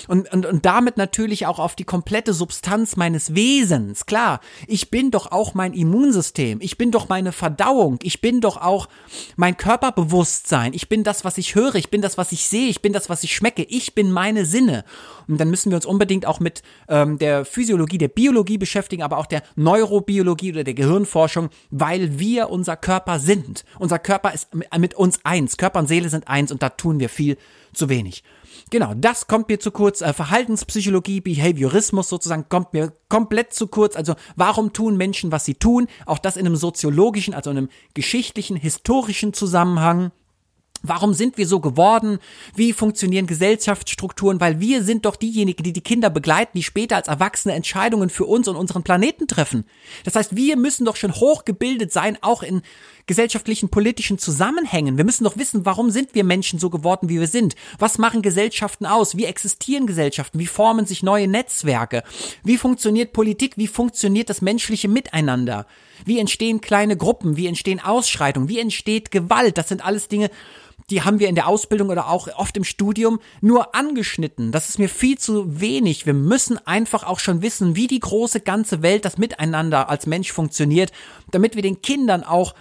Und, 0.08 0.32
und, 0.32 0.46
und 0.46 0.66
damit 0.66 0.98
natürlich 0.98 1.48
auch 1.48 1.58
auf 1.58 1.76
die 1.76 1.84
komplette 1.84 2.34
Substanz 2.34 2.96
meines 2.96 3.34
Wesens. 3.34 4.06
Klar, 4.06 4.40
ich 4.68 4.92
bin 4.92 5.10
doch 5.10 5.31
auch 5.32 5.54
mein 5.54 5.74
Immunsystem, 5.74 6.60
ich 6.62 6.78
bin 6.78 6.92
doch 6.92 7.10
meine 7.10 7.32
Verdauung, 7.32 8.00
ich 8.04 8.22
bin 8.22 8.42
doch 8.42 8.58
auch 8.58 8.88
mein 9.36 9.58
Körperbewusstsein, 9.58 10.74
ich 10.74 10.90
bin 10.90 11.04
das, 11.04 11.24
was 11.26 11.38
ich 11.38 11.56
höre, 11.56 11.76
ich 11.76 11.90
bin 11.90 12.02
das, 12.02 12.18
was 12.18 12.32
ich 12.32 12.48
sehe, 12.48 12.68
ich 12.70 12.82
bin 12.82 12.94
das, 12.94 13.10
was 13.10 13.24
ich 13.24 13.36
schmecke, 13.36 13.64
ich 13.64 13.96
bin 13.96 14.12
meine 14.12 14.46
Sinne. 14.46 14.84
Und 15.28 15.40
dann 15.40 15.50
müssen 15.50 15.72
wir 15.72 15.76
uns 15.76 15.86
unbedingt 15.86 16.26
auch 16.26 16.40
mit 16.40 16.62
ähm, 16.90 17.18
der 17.18 17.46
Physiologie, 17.46 17.98
der 17.98 18.08
Biologie 18.10 18.58
beschäftigen, 18.58 19.04
aber 19.04 19.18
auch 19.18 19.26
der 19.26 19.44
Neurobiologie 19.56 20.52
oder 20.52 20.64
der 20.64 20.74
Gehirnforschung, 20.74 21.50
weil 21.70 22.20
wir 22.20 22.50
unser 22.50 22.76
Körper 22.76 23.20
sind. 23.20 23.64
Unser 23.80 24.00
Körper 24.00 24.34
ist 24.34 24.50
mit 24.78 24.94
uns 24.94 25.20
eins, 25.24 25.58
Körper 25.58 25.80
und 25.80 25.88
Seele 25.88 26.10
sind 26.10 26.28
eins 26.28 26.52
und 26.52 26.62
da 26.62 26.70
tun 26.70 27.00
wir 27.00 27.10
viel 27.10 27.38
zu 27.74 27.90
wenig. 27.90 28.24
Genau, 28.70 28.94
das 28.96 29.28
kommt 29.28 29.50
mir 29.50 29.60
zu 29.60 29.72
kurz. 29.72 30.02
Äh, 30.02 30.14
Verhaltenspsychologie, 30.14 31.22
Behaviorismus 31.22 32.10
sozusagen 32.10 32.48
kommt 32.50 32.74
mir 32.74 32.94
komplett 33.10 33.54
zu 33.54 33.68
kurz. 33.68 33.96
Also 33.96 34.16
warum 34.36 34.74
tun 34.74 34.98
Menschen, 34.98 35.32
was 35.32 35.46
sie 35.46 35.56
tun? 35.56 35.88
Auch 36.06 36.20
das 36.20 36.38
in 36.38 36.46
einem 36.46 36.56
soziologischen, 36.56 37.34
also 37.34 37.52
in 37.52 37.58
einem 37.58 37.70
geschichtlichen, 37.94 38.56
historischen 38.56 39.34
Zusammenhang. 39.34 40.12
Warum 40.84 41.14
sind 41.14 41.38
wir 41.38 41.46
so 41.46 41.60
geworden? 41.60 42.18
Wie 42.56 42.74
funktionieren 42.74 43.28
Gesellschaftsstrukturen? 43.28 44.42
Weil 44.42 44.60
wir 44.60 44.84
sind 44.84 45.06
doch 45.06 45.16
diejenigen, 45.16 45.62
die 45.62 45.74
die 45.74 45.82
Kinder 45.82 46.10
begleiten, 46.10 46.54
die 46.56 46.64
später 46.64 46.96
als 46.96 47.08
Erwachsene 47.08 47.54
Entscheidungen 47.54 48.10
für 48.10 48.26
uns 48.26 48.48
und 48.48 48.56
unseren 48.56 48.82
Planeten 48.82 49.28
treffen. 49.28 49.66
Das 50.06 50.16
heißt, 50.16 50.36
wir 50.36 50.58
müssen 50.58 50.86
doch 50.86 50.96
schon 50.96 51.14
hochgebildet 51.14 51.92
sein, 51.92 52.18
auch 52.22 52.42
in 52.42 52.64
gesellschaftlichen, 53.08 53.70
politischen 53.70 54.18
Zusammenhängen. 54.18 54.98
Wir 54.98 55.06
müssen 55.06 55.24
doch 55.24 55.38
wissen, 55.38 55.66
warum 55.66 55.92
sind 55.92 56.16
wir 56.16 56.24
Menschen 56.24 56.60
so 56.60 56.70
geworden, 56.70 57.10
wie 57.10 57.20
wir 57.20 57.28
sind? 57.28 57.56
Was 57.80 57.98
machen 57.98 58.22
Gesellschaften 58.22 58.86
aus? 58.86 59.18
Wie 59.18 59.26
existieren 59.26 59.88
Gesellschaften? 59.88 60.40
Wie 60.40 60.48
formen 60.48 60.86
sich 60.86 61.04
neue 61.04 61.28
Netzwerke? 61.28 62.04
Wie 62.44 62.58
funktioniert 62.58 63.14
Politik? 63.14 63.58
Wie 63.58 63.68
funktioniert 63.68 64.30
das 64.30 64.42
menschliche 64.42 64.88
Miteinander? 64.88 65.66
Wie 66.06 66.20
entstehen 66.20 66.62
kleine 66.62 66.98
Gruppen? 66.98 67.38
Wie 67.38 67.48
entstehen 67.48 67.80
Ausschreitungen? 67.80 68.50
Wie 68.50 68.60
entsteht 68.60 69.12
Gewalt? 69.12 69.58
Das 69.58 69.70
sind 69.70 69.86
alles 69.86 70.08
Dinge, 70.08 70.30
die 70.92 71.02
haben 71.04 71.20
wir 71.20 71.30
in 71.30 71.36
der 71.36 71.48
Ausbildung 71.48 71.90
oder 71.90 72.10
auch 72.10 72.28
oft 72.36 72.58
im 72.58 72.64
Studium 72.64 73.20
nur 73.40 73.74
angeschnitten. 73.76 74.52
Das 74.52 74.70
ist 74.70 74.78
mir 74.78 74.90
viel 74.90 75.18
zu 75.18 75.62
wenig. 75.62 76.06
Wir 76.06 76.14
müssen 76.14 76.60
einfach 76.68 77.04
auch 77.04 77.20
schon 77.20 77.42
wissen, 77.42 77.76
wie 77.76 77.88
die 77.88 78.00
große 78.00 78.42
ganze 78.42 78.82
Welt, 78.82 79.06
das 79.06 79.18
Miteinander 79.18 79.90
als 79.90 80.06
Mensch 80.06 80.32
funktioniert, 80.32 80.92
damit 81.32 81.56
wir 81.56 81.62
den 81.62 81.82
Kindern 81.82 82.24
auch 82.24 82.56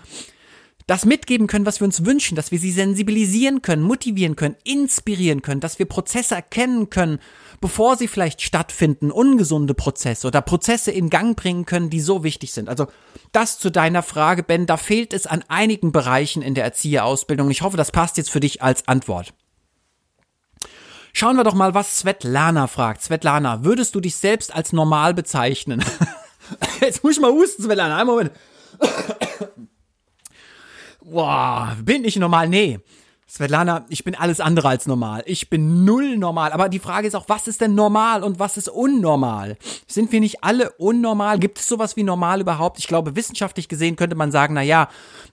das 0.90 1.04
mitgeben 1.04 1.46
können, 1.46 1.66
was 1.66 1.78
wir 1.80 1.84
uns 1.84 2.04
wünschen, 2.04 2.34
dass 2.34 2.50
wir 2.50 2.58
sie 2.58 2.72
sensibilisieren 2.72 3.62
können, 3.62 3.80
motivieren 3.80 4.34
können, 4.34 4.56
inspirieren 4.64 5.40
können, 5.40 5.60
dass 5.60 5.78
wir 5.78 5.86
Prozesse 5.86 6.34
erkennen 6.34 6.90
können, 6.90 7.20
bevor 7.60 7.96
sie 7.96 8.08
vielleicht 8.08 8.42
stattfinden, 8.42 9.12
ungesunde 9.12 9.72
Prozesse 9.72 10.26
oder 10.26 10.42
Prozesse 10.42 10.90
in 10.90 11.08
Gang 11.08 11.36
bringen 11.36 11.64
können, 11.64 11.90
die 11.90 12.00
so 12.00 12.24
wichtig 12.24 12.52
sind. 12.52 12.68
Also 12.68 12.88
das 13.30 13.60
zu 13.60 13.70
deiner 13.70 14.02
Frage, 14.02 14.42
Ben, 14.42 14.66
da 14.66 14.76
fehlt 14.76 15.12
es 15.12 15.28
an 15.28 15.44
einigen 15.46 15.92
Bereichen 15.92 16.42
in 16.42 16.56
der 16.56 16.64
Erzieherausbildung. 16.64 17.52
Ich 17.52 17.62
hoffe, 17.62 17.76
das 17.76 17.92
passt 17.92 18.16
jetzt 18.16 18.32
für 18.32 18.40
dich 18.40 18.60
als 18.60 18.88
Antwort. 18.88 19.32
Schauen 21.12 21.36
wir 21.36 21.44
doch 21.44 21.54
mal, 21.54 21.72
was 21.72 22.00
Svetlana 22.00 22.66
fragt. 22.66 23.00
Svetlana, 23.02 23.62
würdest 23.62 23.94
du 23.94 24.00
dich 24.00 24.16
selbst 24.16 24.52
als 24.52 24.72
normal 24.72 25.14
bezeichnen? 25.14 25.84
Jetzt 26.80 27.04
muss 27.04 27.12
ich 27.12 27.20
mal 27.20 27.30
husten, 27.30 27.62
Svetlana. 27.62 27.96
Einen 27.96 28.06
Moment. 28.08 28.32
Boah, 31.10 31.76
bin 31.82 32.04
ich 32.04 32.16
normal? 32.16 32.48
Nee. 32.48 32.78
Svetlana, 33.28 33.86
ich 33.88 34.02
bin 34.02 34.16
alles 34.16 34.40
andere 34.40 34.68
als 34.68 34.86
normal. 34.86 35.22
Ich 35.24 35.50
bin 35.50 35.84
null 35.84 36.16
normal. 36.16 36.52
Aber 36.52 36.68
die 36.68 36.80
Frage 36.80 37.06
ist 37.06 37.14
auch, 37.14 37.28
was 37.28 37.46
ist 37.46 37.60
denn 37.60 37.76
normal 37.76 38.24
und 38.24 38.40
was 38.40 38.56
ist 38.56 38.68
unnormal? 38.68 39.56
Sind 39.86 40.10
wir 40.10 40.18
nicht 40.18 40.42
alle 40.42 40.70
unnormal? 40.72 41.38
Gibt 41.38 41.58
es 41.58 41.68
sowas 41.68 41.96
wie 41.96 42.02
normal 42.02 42.40
überhaupt? 42.40 42.80
Ich 42.80 42.88
glaube, 42.88 43.14
wissenschaftlich 43.14 43.68
gesehen 43.68 43.94
könnte 43.94 44.16
man 44.16 44.32
sagen, 44.32 44.54
na 44.54 44.62
ja, 44.62 44.88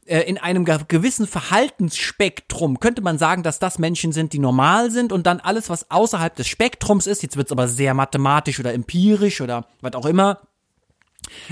äh, 0.06 0.22
in 0.22 0.38
einem 0.38 0.64
gewissen 0.66 1.26
Verhaltensspektrum 1.26 2.80
könnte 2.80 3.02
man 3.02 3.18
sagen, 3.18 3.42
dass 3.42 3.58
das 3.58 3.80
Menschen 3.80 4.12
sind, 4.12 4.34
die 4.34 4.40
normal 4.40 4.92
sind 4.92 5.12
und 5.12 5.26
dann 5.26 5.40
alles, 5.40 5.70
was 5.72 5.90
außerhalb 5.90 6.36
des 6.36 6.48
Spektrums 6.48 7.08
ist, 7.08 7.24
jetzt 7.24 7.36
wird 7.36 7.48
es 7.48 7.52
aber 7.52 7.68
sehr 7.68 7.96
mathematisch 7.96 8.60
oder 8.60 8.76
empirisch 8.76 9.42
oder 9.42 9.66
was 9.82 9.94
auch 9.94 10.06
immer, 10.06 10.40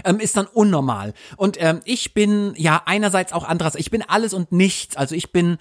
ähm, 0.04 0.20
ist 0.20 0.38
dann 0.38 0.48
unnormal. 0.48 1.14
Und 1.38 1.58
ähm, 1.60 1.82
ich 1.86 2.14
bin 2.14 2.54
ja 2.58 2.82
einerseits 2.86 3.34
auch 3.34 3.44
andererseits, 3.44 3.86
ich 3.86 3.92
bin 3.92 4.02
alles 4.02 4.34
und 4.34 4.52
nichts. 4.52 4.96
Also 4.98 5.16
ich 5.16 5.32
bin 5.32 5.58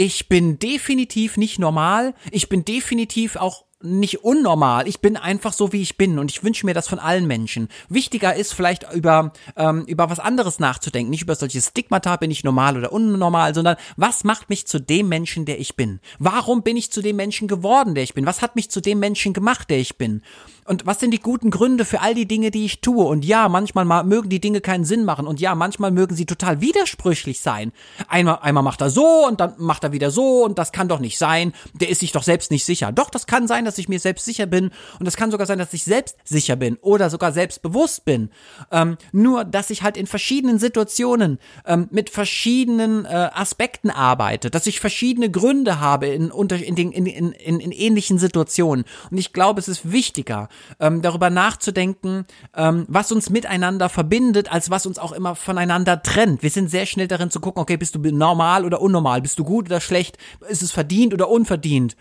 ich 0.00 0.28
bin 0.28 0.60
definitiv 0.60 1.36
nicht 1.36 1.58
normal. 1.58 2.14
Ich 2.30 2.48
bin 2.48 2.64
definitiv 2.64 3.34
auch 3.34 3.64
nicht 3.82 4.24
unnormal. 4.24 4.88
Ich 4.88 5.00
bin 5.00 5.16
einfach 5.16 5.52
so, 5.52 5.72
wie 5.72 5.82
ich 5.82 5.96
bin 5.96 6.18
und 6.18 6.30
ich 6.30 6.42
wünsche 6.42 6.66
mir 6.66 6.74
das 6.74 6.88
von 6.88 6.98
allen 6.98 7.26
Menschen. 7.26 7.68
Wichtiger 7.88 8.34
ist 8.34 8.52
vielleicht 8.52 8.92
über 8.92 9.32
ähm, 9.56 9.84
über 9.86 10.10
was 10.10 10.18
anderes 10.18 10.58
nachzudenken, 10.58 11.10
nicht 11.10 11.22
über 11.22 11.36
solche 11.36 11.60
Stigmata, 11.60 12.16
bin 12.16 12.30
ich 12.30 12.42
normal 12.42 12.76
oder 12.76 12.92
unnormal, 12.92 13.54
sondern 13.54 13.76
was 13.96 14.24
macht 14.24 14.50
mich 14.50 14.66
zu 14.66 14.80
dem 14.80 15.08
Menschen, 15.08 15.44
der 15.44 15.60
ich 15.60 15.76
bin? 15.76 16.00
Warum 16.18 16.62
bin 16.62 16.76
ich 16.76 16.90
zu 16.90 17.02
dem 17.02 17.16
Menschen 17.16 17.46
geworden, 17.46 17.94
der 17.94 18.02
ich 18.02 18.14
bin? 18.14 18.26
Was 18.26 18.42
hat 18.42 18.56
mich 18.56 18.70
zu 18.70 18.80
dem 18.80 18.98
Menschen 18.98 19.32
gemacht, 19.32 19.70
der 19.70 19.78
ich 19.78 19.96
bin? 19.96 20.22
Und 20.68 20.84
was 20.84 21.00
sind 21.00 21.12
die 21.12 21.20
guten 21.20 21.50
Gründe 21.50 21.86
für 21.86 22.02
all 22.02 22.14
die 22.14 22.28
Dinge, 22.28 22.50
die 22.50 22.66
ich 22.66 22.82
tue? 22.82 23.02
Und 23.02 23.24
ja, 23.24 23.48
manchmal 23.48 23.86
mögen 24.04 24.28
die 24.28 24.38
Dinge 24.38 24.60
keinen 24.60 24.84
Sinn 24.84 25.06
machen. 25.06 25.26
Und 25.26 25.40
ja, 25.40 25.54
manchmal 25.54 25.90
mögen 25.90 26.14
sie 26.14 26.26
total 26.26 26.60
widersprüchlich 26.60 27.40
sein. 27.40 27.72
Einmal, 28.06 28.40
einmal 28.42 28.62
macht 28.62 28.82
er 28.82 28.90
so 28.90 29.26
und 29.26 29.40
dann 29.40 29.54
macht 29.56 29.84
er 29.84 29.92
wieder 29.92 30.10
so 30.10 30.44
und 30.44 30.58
das 30.58 30.70
kann 30.70 30.86
doch 30.86 31.00
nicht 31.00 31.16
sein. 31.16 31.54
Der 31.72 31.88
ist 31.88 32.00
sich 32.00 32.12
doch 32.12 32.22
selbst 32.22 32.50
nicht 32.50 32.66
sicher. 32.66 32.92
Doch, 32.92 33.08
das 33.08 33.26
kann 33.26 33.48
sein, 33.48 33.64
dass 33.64 33.78
ich 33.78 33.88
mir 33.88 33.98
selbst 33.98 34.26
sicher 34.26 34.44
bin. 34.44 34.70
Und 34.98 35.06
das 35.06 35.16
kann 35.16 35.30
sogar 35.30 35.46
sein, 35.46 35.58
dass 35.58 35.72
ich 35.72 35.84
selbst 35.84 36.16
sicher 36.24 36.56
bin 36.56 36.76
oder 36.82 37.08
sogar 37.08 37.32
selbstbewusst 37.32 38.04
bin. 38.04 38.28
Ähm, 38.70 38.98
nur, 39.10 39.46
dass 39.46 39.70
ich 39.70 39.82
halt 39.82 39.96
in 39.96 40.06
verschiedenen 40.06 40.58
Situationen 40.58 41.38
ähm, 41.64 41.88
mit 41.90 42.10
verschiedenen 42.10 43.06
äh, 43.06 43.30
Aspekten 43.32 43.88
arbeite, 43.90 44.50
dass 44.50 44.66
ich 44.66 44.80
verschiedene 44.80 45.30
Gründe 45.30 45.80
habe 45.80 46.08
in, 46.08 46.30
in, 46.30 46.74
den, 46.76 46.92
in, 46.92 47.06
in, 47.06 47.60
in 47.60 47.72
ähnlichen 47.72 48.18
Situationen. 48.18 48.84
Und 49.10 49.16
ich 49.16 49.32
glaube, 49.32 49.60
es 49.60 49.68
ist 49.68 49.90
wichtiger, 49.90 50.50
ähm, 50.80 51.02
darüber 51.02 51.30
nachzudenken, 51.30 52.26
ähm, 52.56 52.84
was 52.88 53.12
uns 53.12 53.30
miteinander 53.30 53.88
verbindet, 53.88 54.50
als 54.52 54.70
was 54.70 54.86
uns 54.86 54.98
auch 54.98 55.12
immer 55.12 55.34
voneinander 55.34 56.02
trennt. 56.02 56.42
Wir 56.42 56.50
sind 56.50 56.70
sehr 56.70 56.86
schnell 56.86 57.08
darin 57.08 57.30
zu 57.30 57.40
gucken, 57.40 57.62
okay, 57.62 57.76
bist 57.76 57.94
du 57.94 58.00
normal 58.00 58.64
oder 58.64 58.80
unnormal, 58.80 59.22
bist 59.22 59.38
du 59.38 59.44
gut 59.44 59.66
oder 59.66 59.80
schlecht, 59.80 60.18
ist 60.48 60.62
es 60.62 60.72
verdient 60.72 61.14
oder 61.14 61.28
unverdient. 61.28 61.96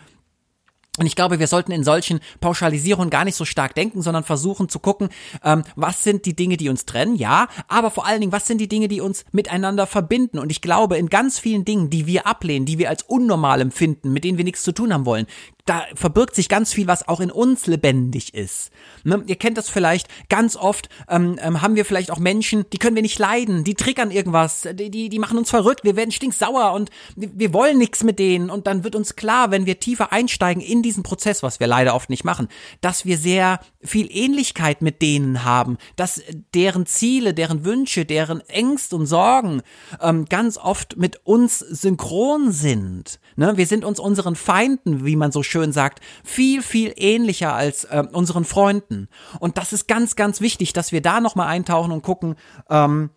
Und 0.97 1.05
ich 1.05 1.15
glaube, 1.15 1.39
wir 1.39 1.47
sollten 1.47 1.71
in 1.71 1.83
solchen 1.83 2.19
Pauschalisierungen 2.41 3.09
gar 3.09 3.23
nicht 3.23 3.35
so 3.35 3.45
stark 3.45 3.75
denken, 3.75 4.01
sondern 4.01 4.23
versuchen 4.23 4.67
zu 4.67 4.79
gucken, 4.79 5.09
ähm, 5.43 5.63
was 5.75 6.03
sind 6.03 6.25
die 6.25 6.35
Dinge, 6.35 6.57
die 6.57 6.69
uns 6.69 6.85
trennen, 6.85 7.15
ja, 7.15 7.47
aber 7.67 7.91
vor 7.91 8.05
allen 8.07 8.19
Dingen, 8.19 8.31
was 8.31 8.47
sind 8.47 8.59
die 8.59 8.67
Dinge, 8.67 8.87
die 8.87 8.99
uns 8.99 9.23
miteinander 9.31 9.85
verbinden. 9.85 10.39
Und 10.39 10.51
ich 10.51 10.61
glaube, 10.61 10.97
in 10.97 11.09
ganz 11.09 11.39
vielen 11.39 11.65
Dingen, 11.65 11.89
die 11.89 12.07
wir 12.07 12.25
ablehnen, 12.25 12.65
die 12.65 12.79
wir 12.79 12.89
als 12.89 13.03
unnormal 13.03 13.61
empfinden, 13.61 14.11
mit 14.11 14.23
denen 14.23 14.37
wir 14.37 14.45
nichts 14.45 14.63
zu 14.63 14.71
tun 14.71 14.91
haben 14.91 15.05
wollen, 15.05 15.27
da 15.67 15.85
verbirgt 15.95 16.33
sich 16.33 16.49
ganz 16.49 16.73
viel, 16.73 16.87
was 16.87 17.07
auch 17.07 17.19
in 17.19 17.29
uns 17.29 17.67
lebendig 17.67 18.33
ist. 18.33 18.71
Ne? 19.03 19.21
Ihr 19.27 19.35
kennt 19.35 19.57
das 19.57 19.69
vielleicht, 19.69 20.07
ganz 20.29 20.55
oft 20.55 20.89
ähm, 21.09 21.37
ähm, 21.41 21.61
haben 21.61 21.75
wir 21.75 21.85
vielleicht 21.85 22.09
auch 22.09 22.19
Menschen, 22.19 22.65
die 22.71 22.77
können 22.77 22.95
wir 22.95 23.03
nicht 23.03 23.19
leiden, 23.19 23.63
die 23.63 23.75
triggern 23.75 24.09
irgendwas, 24.09 24.67
die, 24.73 24.89
die, 24.89 25.09
die 25.09 25.19
machen 25.19 25.37
uns 25.37 25.49
verrückt, 25.49 25.83
wir 25.83 25.95
werden 25.95 26.11
stinksauer 26.11 26.71
und 26.71 26.89
wir 27.15 27.53
wollen 27.53 27.77
nichts 27.77 28.03
mit 28.03 28.17
denen. 28.17 28.49
Und 28.49 28.65
dann 28.65 28.83
wird 28.83 28.95
uns 28.95 29.15
klar, 29.15 29.51
wenn 29.51 29.65
wir 29.65 29.79
tiefer 29.79 30.11
einsteigen 30.13 30.63
in 30.63 30.81
diesen 30.81 31.03
Prozess, 31.03 31.43
was 31.43 31.59
wir 31.59 31.67
leider 31.67 31.95
oft 31.95 32.09
nicht 32.09 32.23
machen, 32.23 32.47
dass 32.79 33.05
wir 33.05 33.17
sehr 33.17 33.59
viel 33.81 34.07
Ähnlichkeit 34.09 34.81
mit 34.81 35.01
denen 35.01 35.43
haben, 35.43 35.77
dass 35.97 36.21
deren 36.53 36.85
Ziele, 36.85 37.33
deren 37.33 37.65
Wünsche, 37.65 38.05
deren 38.05 38.39
Ängste 38.49 38.95
und 38.95 39.05
Sorgen 39.05 39.61
ähm, 40.01 40.25
ganz 40.25 40.57
oft 40.57 40.97
mit 40.97 41.25
uns 41.25 41.59
synchron 41.59 42.51
sind. 42.51 43.19
Ne? 43.35 43.57
Wir 43.57 43.65
sind 43.65 43.83
uns 43.83 43.99
unseren 43.99 44.35
Feinden, 44.35 45.05
wie 45.05 45.15
man 45.15 45.31
so 45.31 45.43
schön 45.43 45.56
schön 45.57 45.71
sagt, 45.71 46.01
viel, 46.23 46.61
viel 46.61 46.93
ähnlicher 46.97 47.53
als 47.53 47.85
äh, 47.85 48.03
unseren 48.11 48.45
Freunden. 48.45 49.07
Und 49.39 49.57
das 49.57 49.73
ist 49.73 49.87
ganz, 49.87 50.15
ganz 50.15 50.39
wichtig, 50.39 50.71
dass 50.73 50.91
wir 50.91 51.01
da 51.01 51.19
nochmal 51.19 51.47
eintauchen 51.47 51.91
und 51.91 52.03
gucken, 52.03 52.35
ähm, 52.69 53.09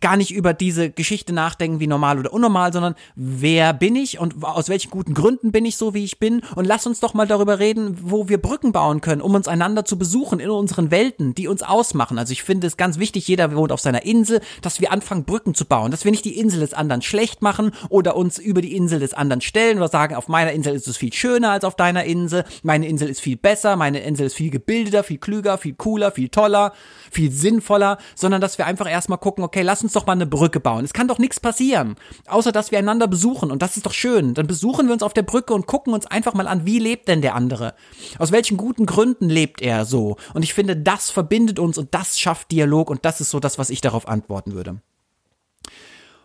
gar 0.00 0.16
nicht 0.16 0.32
über 0.32 0.54
diese 0.54 0.90
Geschichte 0.90 1.32
nachdenken, 1.32 1.80
wie 1.80 1.86
normal 1.86 2.18
oder 2.18 2.32
unnormal, 2.32 2.72
sondern 2.72 2.94
wer 3.14 3.72
bin 3.72 3.96
ich 3.96 4.18
und 4.18 4.44
aus 4.44 4.68
welchen 4.68 4.90
guten 4.90 5.14
Gründen 5.14 5.52
bin 5.52 5.64
ich 5.64 5.76
so, 5.76 5.94
wie 5.94 6.04
ich 6.04 6.18
bin. 6.18 6.42
Und 6.54 6.66
lass 6.66 6.86
uns 6.86 7.00
doch 7.00 7.14
mal 7.14 7.26
darüber 7.26 7.58
reden, 7.58 7.98
wo 8.02 8.28
wir 8.28 8.38
Brücken 8.38 8.72
bauen 8.72 9.00
können, 9.00 9.20
um 9.20 9.34
uns 9.34 9.48
einander 9.48 9.84
zu 9.84 9.98
besuchen 9.98 10.40
in 10.40 10.50
unseren 10.50 10.90
Welten, 10.90 11.34
die 11.34 11.48
uns 11.48 11.62
ausmachen. 11.62 12.18
Also 12.18 12.32
ich 12.32 12.42
finde 12.42 12.66
es 12.66 12.76
ganz 12.76 12.98
wichtig, 12.98 13.26
jeder 13.28 13.54
wohnt 13.54 13.72
auf 13.72 13.80
seiner 13.80 14.04
Insel, 14.04 14.40
dass 14.60 14.80
wir 14.80 14.92
anfangen, 14.92 15.24
Brücken 15.24 15.54
zu 15.54 15.64
bauen, 15.64 15.90
dass 15.90 16.04
wir 16.04 16.10
nicht 16.10 16.24
die 16.24 16.38
Insel 16.38 16.60
des 16.60 16.74
anderen 16.74 17.02
schlecht 17.02 17.42
machen 17.42 17.72
oder 17.88 18.16
uns 18.16 18.38
über 18.38 18.62
die 18.62 18.76
Insel 18.76 19.00
des 19.00 19.14
anderen 19.14 19.40
stellen 19.40 19.78
oder 19.78 19.88
sagen, 19.88 20.14
auf 20.14 20.28
meiner 20.28 20.52
Insel 20.52 20.74
ist 20.74 20.86
es 20.86 20.96
viel 20.96 21.12
schöner 21.12 21.50
als 21.50 21.64
auf 21.64 21.76
deiner 21.76 22.04
Insel, 22.04 22.44
meine 22.62 22.86
Insel 22.86 23.08
ist 23.08 23.20
viel 23.20 23.36
besser, 23.36 23.76
meine 23.76 24.00
Insel 24.00 24.26
ist 24.26 24.34
viel 24.34 24.50
gebildeter, 24.50 25.02
viel 25.02 25.18
klüger, 25.18 25.58
viel 25.58 25.74
cooler, 25.74 26.12
viel 26.12 26.28
toller, 26.28 26.72
viel 27.10 27.30
sinnvoller, 27.30 27.98
sondern 28.14 28.40
dass 28.40 28.58
wir 28.58 28.66
einfach 28.66 28.88
erstmal 28.88 29.18
gucken, 29.18 29.44
okay, 29.44 29.62
lass 29.72 29.82
uns 29.82 29.94
doch 29.94 30.04
mal 30.04 30.12
eine 30.12 30.26
Brücke 30.26 30.60
bauen. 30.60 30.84
Es 30.84 30.92
kann 30.92 31.08
doch 31.08 31.18
nichts 31.18 31.40
passieren, 31.40 31.96
außer 32.26 32.52
dass 32.52 32.72
wir 32.72 32.78
einander 32.78 33.08
besuchen 33.08 33.50
und 33.50 33.62
das 33.62 33.78
ist 33.78 33.86
doch 33.86 33.94
schön. 33.94 34.34
Dann 34.34 34.46
besuchen 34.46 34.86
wir 34.86 34.92
uns 34.92 35.02
auf 35.02 35.14
der 35.14 35.22
Brücke 35.22 35.54
und 35.54 35.66
gucken 35.66 35.94
uns 35.94 36.04
einfach 36.04 36.34
mal 36.34 36.46
an, 36.46 36.66
wie 36.66 36.78
lebt 36.78 37.08
denn 37.08 37.22
der 37.22 37.34
andere? 37.34 37.72
Aus 38.18 38.32
welchen 38.32 38.58
guten 38.58 38.84
Gründen 38.84 39.30
lebt 39.30 39.62
er 39.62 39.86
so? 39.86 40.18
Und 40.34 40.42
ich 40.42 40.52
finde, 40.52 40.76
das 40.76 41.08
verbindet 41.08 41.58
uns 41.58 41.78
und 41.78 41.94
das 41.94 42.20
schafft 42.20 42.50
Dialog 42.50 42.90
und 42.90 43.06
das 43.06 43.22
ist 43.22 43.30
so 43.30 43.40
das, 43.40 43.58
was 43.58 43.70
ich 43.70 43.80
darauf 43.80 44.06
antworten 44.06 44.52
würde. 44.52 44.82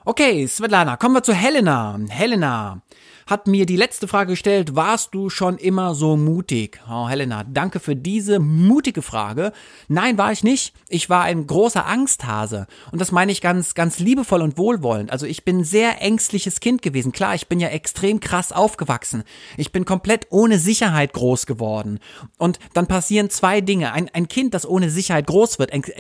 Okay, 0.04 0.46
Svetlana, 0.46 0.98
kommen 0.98 1.16
wir 1.16 1.24
zu 1.24 1.34
Helena. 1.34 1.98
Helena, 2.10 2.82
hat 3.28 3.46
mir 3.46 3.66
die 3.66 3.76
letzte 3.76 4.08
Frage 4.08 4.32
gestellt, 4.32 4.76
warst 4.76 5.14
du 5.14 5.30
schon 5.30 5.58
immer 5.58 5.94
so 5.96 6.16
mutig? 6.16 6.80
Oh, 6.90 7.10
Helena, 7.10 7.44
danke 7.44 7.82
für 7.82 7.96
diese 7.96 8.40
mutige 8.40 9.02
Frage. 9.02 9.52
Nein, 9.90 10.18
war 10.18 10.32
ich 10.32 10.46
nicht. 10.46 10.74
Ich 10.88 11.10
war 11.10 11.24
ein 11.24 11.46
großer 11.46 11.86
Angsthase. 11.86 12.68
Und 12.94 13.02
das 13.02 13.12
meine 13.12 13.34
ich 13.34 13.42
ganz, 13.42 13.74
ganz 13.74 14.00
liebevoll 14.00 14.42
und 14.42 14.58
wohlwollend. 14.58 15.12
Also 15.12 15.26
ich 15.26 15.44
bin 15.44 15.66
sehr 15.66 16.02
ängstliches 16.02 16.62
Kind 16.62 16.82
gewesen. 16.82 17.12
Klar, 17.12 17.36
ich 17.36 17.48
bin 17.48 17.60
ja 17.60 17.68
extrem 17.68 18.22
krass 18.22 18.54
aufgewachsen. 18.54 19.24
Ich 19.58 19.74
bin 19.74 19.84
komplett 19.84 20.28
ohne 20.30 20.58
Sicherheit 20.58 21.12
groß 21.12 21.46
geworden. 21.46 22.00
Und 22.38 22.60
dann 22.74 22.88
passieren 22.88 23.30
zwei 23.30 23.60
Dinge. 23.60 23.92
Ein, 23.92 24.10
ein 24.14 24.30
Kind, 24.30 24.54
das 24.54 24.66
ohne 24.66 24.90
Sicherheit 24.90 25.28
groß 25.28 25.60
wird, 25.60 25.72
ent, 25.72 25.92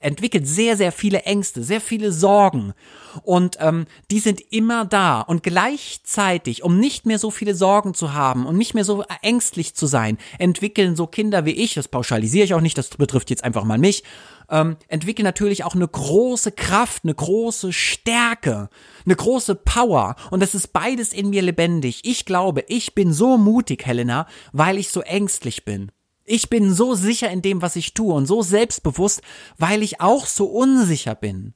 entwickelt 0.00 0.48
sehr, 0.48 0.76
sehr 0.76 0.90
viele 0.90 1.22
Ängste, 1.22 1.62
sehr 1.62 1.80
viele 1.80 2.10
Sorgen. 2.10 2.74
Und 3.22 3.56
ähm, 3.60 3.86
die 4.10 4.18
sind 4.18 4.40
immer 4.50 4.84
da. 4.84 5.20
Und 5.20 5.44
gleichzeitig 5.44 6.23
gleichzeitig, 6.24 6.62
um 6.62 6.78
nicht 6.78 7.04
mehr 7.06 7.18
so 7.18 7.30
viele 7.30 7.54
Sorgen 7.54 7.92
zu 7.92 8.14
haben 8.14 8.46
und 8.46 8.56
nicht 8.56 8.74
mehr 8.74 8.84
so 8.84 9.04
ängstlich 9.20 9.74
zu 9.74 9.86
sein, 9.86 10.16
entwickeln 10.38 10.96
so 10.96 11.06
Kinder 11.06 11.44
wie 11.44 11.50
ich, 11.50 11.74
das 11.74 11.88
pauschalisiere 11.88 12.44
ich 12.44 12.54
auch 12.54 12.62
nicht, 12.62 12.78
das 12.78 12.88
betrifft 12.90 13.30
jetzt 13.30 13.44
einfach 13.44 13.64
mal 13.64 13.78
mich, 13.78 14.04
ähm, 14.48 14.76
entwickeln 14.88 15.24
natürlich 15.24 15.64
auch 15.64 15.74
eine 15.74 15.86
große 15.86 16.52
Kraft, 16.52 17.04
eine 17.04 17.14
große 17.14 17.72
Stärke, 17.72 18.70
eine 19.04 19.16
große 19.16 19.54
Power. 19.54 20.16
Und 20.30 20.40
das 20.40 20.54
ist 20.54 20.72
beides 20.72 21.12
in 21.12 21.30
mir 21.30 21.42
lebendig. 21.42 22.00
Ich 22.04 22.24
glaube, 22.24 22.64
ich 22.68 22.94
bin 22.94 23.12
so 23.12 23.36
mutig, 23.36 23.86
Helena, 23.86 24.26
weil 24.52 24.78
ich 24.78 24.88
so 24.88 25.00
ängstlich 25.00 25.64
bin. 25.64 25.92
Ich 26.24 26.48
bin 26.48 26.72
so 26.72 26.94
sicher 26.94 27.30
in 27.30 27.42
dem, 27.42 27.60
was 27.60 27.76
ich 27.76 27.92
tue 27.92 28.14
und 28.14 28.26
so 28.26 28.40
selbstbewusst, 28.40 29.20
weil 29.58 29.82
ich 29.82 30.00
auch 30.00 30.26
so 30.26 30.46
unsicher 30.46 31.14
bin. 31.14 31.52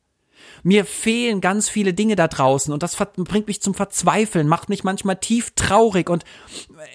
Mir 0.63 0.85
fehlen 0.85 1.41
ganz 1.41 1.69
viele 1.69 1.95
Dinge 1.95 2.17
da 2.17 2.29
draußen 2.29 2.73
und 2.73 2.83
das 2.83 2.97
bringt 2.97 3.47
mich 3.47 3.63
zum 3.63 3.75
Verzweifeln, 3.75 4.49
macht 4.49 4.69
mich 4.69 4.85
manchmal 4.85 5.17
tief 5.17 5.53
traurig 5.55 6.11
und 6.11 6.25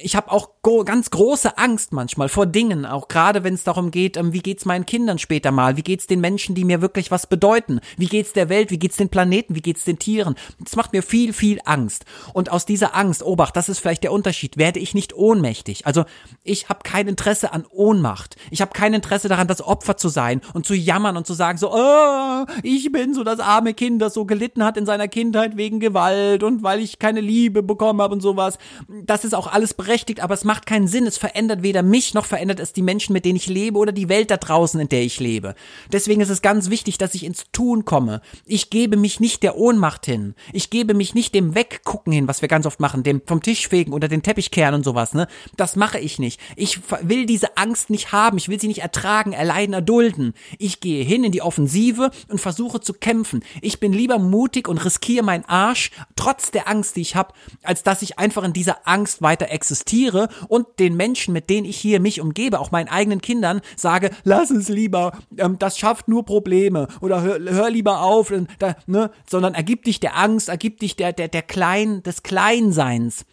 ich 0.02 0.16
habe 0.16 0.32
auch 0.32 0.50
ganz 0.86 1.10
große 1.10 1.58
Angst 1.58 1.92
manchmal 1.92 2.30
vor 2.30 2.46
Dingen, 2.46 2.86
auch 2.86 3.08
gerade 3.08 3.44
wenn 3.44 3.54
es 3.54 3.64
darum 3.64 3.92
geht, 3.92 4.18
ähm, 4.18 4.34
wie 4.34 4.40
geht's 4.40 4.66
meinen 4.66 4.86
Kindern 4.86 5.20
später 5.20 5.52
mal, 5.52 5.78
wie 5.78 5.84
geht's 5.84 6.08
den 6.08 6.22
Menschen, 6.22 6.56
die 6.56 6.64
mir 6.64 6.82
wirklich 6.82 7.12
was 7.12 7.28
bedeuten, 7.28 7.80
wie 7.98 8.08
geht's 8.08 8.34
der 8.34 8.50
Welt, 8.50 8.72
wie 8.72 8.80
geht's 8.80 8.98
den 8.98 9.10
Planeten, 9.10 9.56
wie 9.56 9.62
geht's 9.62 9.84
den 9.84 10.00
Tieren. 10.00 10.36
Das 10.60 10.76
macht 10.76 10.94
mir 10.94 11.04
viel, 11.04 11.34
viel 11.34 11.60
Angst. 11.66 12.06
Und 12.34 12.52
aus 12.52 12.66
dieser 12.66 12.96
Angst, 12.96 13.24
Obacht, 13.24 13.56
das 13.56 13.70
ist 13.70 13.80
vielleicht 13.80 14.04
der 14.04 14.12
Unterschied, 14.12 14.58
werde 14.58 14.80
ich 14.80 14.94
nicht 14.94 15.14
ohnmächtig. 15.14 15.86
Also 15.86 16.06
ich 16.44 16.70
habe 16.70 16.80
kein 16.84 17.08
Interesse 17.08 17.52
an 17.52 17.66
Ohnmacht. 17.70 18.38
Ich 18.52 18.62
habe 18.62 18.72
kein 18.74 18.94
Interesse 18.94 19.28
daran, 19.28 19.48
das 19.48 19.62
Opfer 19.62 19.98
zu 19.98 20.10
sein 20.10 20.42
und 20.54 20.66
zu 20.66 20.74
jammern 20.74 21.18
und 21.18 21.28
zu 21.28 21.34
sagen 21.34 21.58
so, 21.58 21.74
oh, 21.74 22.46
ich 22.64 22.92
bin 22.92 23.14
so 23.14 23.24
das 23.24 23.40
arme 23.54 23.74
Kind, 23.74 24.02
das 24.02 24.14
so 24.14 24.26
gelitten 24.26 24.64
hat 24.64 24.78
in 24.78 24.86
seiner 24.86 25.08
Kindheit 25.08 25.58
wegen 25.58 25.80
Gewalt 25.80 26.44
und 26.44 26.64
weil 26.64 26.80
ich 26.80 27.00
keine 27.00 27.22
Liebe 27.22 27.62
bekommen 27.62 28.02
habe 28.02 28.14
und 28.14 28.22
sowas. 28.22 28.58
Das 29.06 29.24
ist 29.26 29.36
auch 29.36 29.52
alles 29.52 29.74
berechtigt, 29.74 30.22
aber 30.22 30.34
es 30.34 30.44
macht 30.44 30.66
keinen 30.66 30.88
Sinn. 30.88 31.06
Es 31.06 31.18
verändert 31.18 31.62
weder 31.62 31.84
mich 31.84 32.14
noch 32.14 32.26
verändert 32.26 32.60
es 32.60 32.74
die 32.74 32.82
Menschen, 32.82 33.14
mit 33.14 33.26
denen 33.26 33.36
ich 33.36 33.48
lebe 33.48 33.78
oder 33.78 33.92
die 33.92 34.10
Welt 34.10 34.32
da 34.32 34.38
draußen, 34.38 34.80
in 34.80 34.90
der 34.90 35.04
ich 35.04 35.20
lebe. 35.20 35.54
Deswegen 35.92 36.22
ist 36.22 36.30
es 36.30 36.42
ganz 36.42 36.70
wichtig, 36.70 36.98
dass 36.98 37.14
ich 37.14 37.24
ins 37.26 37.46
Tun 37.52 37.86
komme. 37.86 38.22
Ich 38.46 38.70
gebe 38.70 38.98
mich 38.98 39.20
nicht 39.20 39.44
der 39.44 39.58
Ohnmacht 39.58 40.06
hin. 40.06 40.34
Ich 40.52 40.70
gebe 40.70 40.94
mich 40.94 41.14
nicht 41.14 41.36
dem 41.36 41.54
Weggucken 41.54 42.12
hin, 42.12 42.28
was 42.28 42.42
wir 42.42 42.50
ganz 42.50 42.66
oft 42.66 42.80
machen, 42.80 43.04
dem 43.04 43.22
vom 43.26 43.42
Tisch 43.42 43.68
fegen 43.68 43.94
oder 43.94 44.08
den 44.08 44.24
Teppich 44.24 44.52
kehren 44.52 44.74
und 44.74 44.84
sowas, 44.84 45.14
ne? 45.14 45.28
Das 45.58 45.76
mache 45.76 46.00
ich 46.00 46.18
nicht. 46.20 46.40
Ich 46.56 46.80
will 47.02 47.26
diese 47.26 47.58
Angst 47.58 47.90
nicht 47.90 48.12
haben. 48.12 48.38
Ich 48.38 48.50
will 48.50 48.60
sie 48.60 48.68
nicht 48.68 48.82
ertragen, 48.82 49.34
erleiden, 49.34 49.74
erdulden. 49.74 50.34
Ich 50.58 50.80
gehe 50.80 51.04
hin 51.04 51.24
in 51.24 51.32
die 51.32 51.42
Offensive 51.42 52.10
und 52.30 52.42
versuche 52.42 52.82
zu 52.82 52.94
kämpfen. 52.94 53.43
Ich 53.62 53.80
bin 53.80 53.94
lieber 53.94 54.20
mutig 54.20 54.68
und 54.68 54.84
riskiere 54.84 55.24
meinen 55.24 55.46
Arsch, 55.46 55.92
trotz 56.16 56.52
der 56.52 56.68
Angst, 56.68 56.96
die 56.96 57.02
ich 57.02 57.16
habe, 57.16 57.34
als 57.64 57.84
dass 57.84 58.02
ich 58.02 58.20
einfach 58.20 58.44
in 58.44 58.54
dieser 58.54 58.88
Angst 58.88 59.22
weiter 59.22 59.50
existiere 59.50 60.30
und 60.48 60.68
den 60.80 60.96
Menschen, 60.96 61.34
mit 61.34 61.50
denen 61.50 61.66
ich 61.66 61.78
hier 61.78 62.00
mich 62.00 62.22
umgebe, 62.22 62.60
auch 62.60 62.72
meinen 62.72 62.90
eigenen 62.90 63.22
Kindern, 63.22 63.62
sage, 63.76 64.12
lass 64.24 64.50
es 64.50 64.70
lieber, 64.70 65.18
ähm, 65.38 65.58
das 65.60 65.78
schafft 65.78 66.08
nur 66.08 66.26
Probleme 66.26 66.88
oder 67.02 67.22
hör, 67.22 67.40
hör 67.40 67.70
lieber 67.70 68.02
auf, 68.02 68.32
äh, 68.32 68.46
da, 68.60 68.76
ne, 68.88 69.12
sondern 69.30 69.54
ergib 69.54 69.84
dich 69.84 70.00
der 70.00 70.18
Angst, 70.18 70.50
ergib 70.50 70.80
dich 70.80 70.96
der, 70.96 71.14
der, 71.14 71.28
der 71.28 71.42
Klein, 71.42 72.04
des 72.04 72.24
Kleinseins 72.24 73.26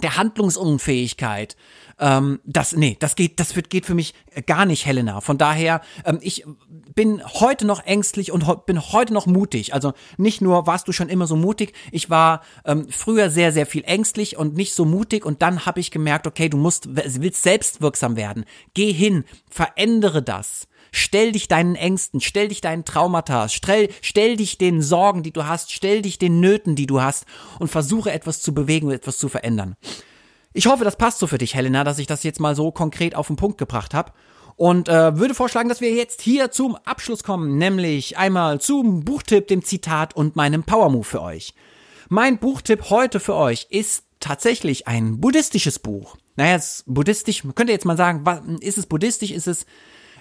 der 0.00 0.16
Handlungsunfähigkeit. 0.16 1.56
Ähm, 2.00 2.40
das, 2.44 2.74
nee, 2.74 2.96
das 2.98 3.14
geht, 3.14 3.38
das 3.38 3.54
wird, 3.54 3.70
geht 3.70 3.86
für 3.86 3.94
mich 3.94 4.14
gar 4.46 4.64
nicht, 4.64 4.86
Helena. 4.86 5.20
Von 5.20 5.36
daher, 5.38 5.82
ähm, 6.04 6.18
ich 6.22 6.44
bin 6.94 7.22
heute 7.24 7.66
noch 7.66 7.84
ängstlich 7.84 8.32
und 8.32 8.66
bin 8.66 8.80
heute 8.80 9.12
noch 9.12 9.26
mutig. 9.26 9.74
Also 9.74 9.92
nicht 10.16 10.40
nur 10.40 10.66
warst 10.66 10.88
du 10.88 10.92
schon 10.92 11.10
immer 11.10 11.26
so 11.26 11.36
mutig, 11.36 11.74
ich 11.92 12.08
war 12.08 12.42
ähm, 12.64 12.86
früher 12.90 13.30
sehr, 13.30 13.52
sehr 13.52 13.66
viel 13.66 13.84
ängstlich 13.84 14.36
und 14.36 14.54
nicht 14.54 14.74
so 14.74 14.84
mutig 14.84 15.24
und 15.26 15.42
dann 15.42 15.66
habe 15.66 15.80
ich 15.80 15.90
gemerkt, 15.90 16.26
okay, 16.26 16.48
du 16.48 16.56
musst, 16.56 16.88
willst 16.94 17.42
selbstwirksam 17.42 18.16
werden. 18.16 18.44
Geh 18.74 18.92
hin, 18.92 19.24
verändere 19.50 20.22
das. 20.22 20.66
Stell 20.92 21.32
dich 21.32 21.46
deinen 21.46 21.76
Ängsten, 21.76 22.20
stell 22.20 22.48
dich 22.48 22.60
deinen 22.60 22.84
Traumata, 22.84 23.48
stell, 23.48 23.90
stell 24.02 24.36
dich 24.36 24.58
den 24.58 24.82
Sorgen, 24.82 25.22
die 25.22 25.32
du 25.32 25.46
hast, 25.46 25.70
stell 25.70 26.02
dich 26.02 26.18
den 26.18 26.40
Nöten, 26.40 26.74
die 26.74 26.86
du 26.86 27.00
hast 27.00 27.26
und 27.60 27.68
versuche 27.68 28.10
etwas 28.10 28.42
zu 28.42 28.54
bewegen 28.54 28.88
und 28.88 28.94
etwas 28.94 29.18
zu 29.18 29.28
verändern. 29.28 29.76
Ich 30.52 30.66
hoffe, 30.66 30.84
das 30.84 30.96
passt 30.96 31.20
so 31.20 31.28
für 31.28 31.38
dich, 31.38 31.54
Helena, 31.54 31.84
dass 31.84 31.98
ich 32.00 32.08
das 32.08 32.24
jetzt 32.24 32.40
mal 32.40 32.56
so 32.56 32.72
konkret 32.72 33.14
auf 33.14 33.28
den 33.28 33.36
Punkt 33.36 33.58
gebracht 33.58 33.94
habe. 33.94 34.12
Und 34.56 34.88
äh, 34.88 35.16
würde 35.16 35.34
vorschlagen, 35.34 35.68
dass 35.68 35.80
wir 35.80 35.92
jetzt 35.92 36.20
hier 36.20 36.50
zum 36.50 36.76
Abschluss 36.84 37.22
kommen, 37.22 37.56
nämlich 37.56 38.18
einmal 38.18 38.60
zum 38.60 39.04
Buchtipp, 39.04 39.46
dem 39.46 39.64
Zitat 39.64 40.14
und 40.14 40.36
meinem 40.36 40.64
Powermove 40.64 41.06
für 41.06 41.22
euch. 41.22 41.54
Mein 42.08 42.38
Buchtipp 42.38 42.90
heute 42.90 43.20
für 43.20 43.36
euch 43.36 43.68
ist 43.70 44.04
tatsächlich 44.18 44.86
ein 44.88 45.20
buddhistisches 45.20 45.78
Buch. 45.78 46.16
Naja, 46.36 46.56
es 46.56 46.80
ist 46.80 46.84
buddhistisch, 46.86 47.44
man 47.44 47.54
könnte 47.54 47.72
jetzt 47.72 47.86
mal 47.86 47.96
sagen, 47.96 48.58
ist 48.60 48.76
es 48.76 48.86
buddhistisch, 48.86 49.30
ist 49.30 49.46
es, 49.46 49.66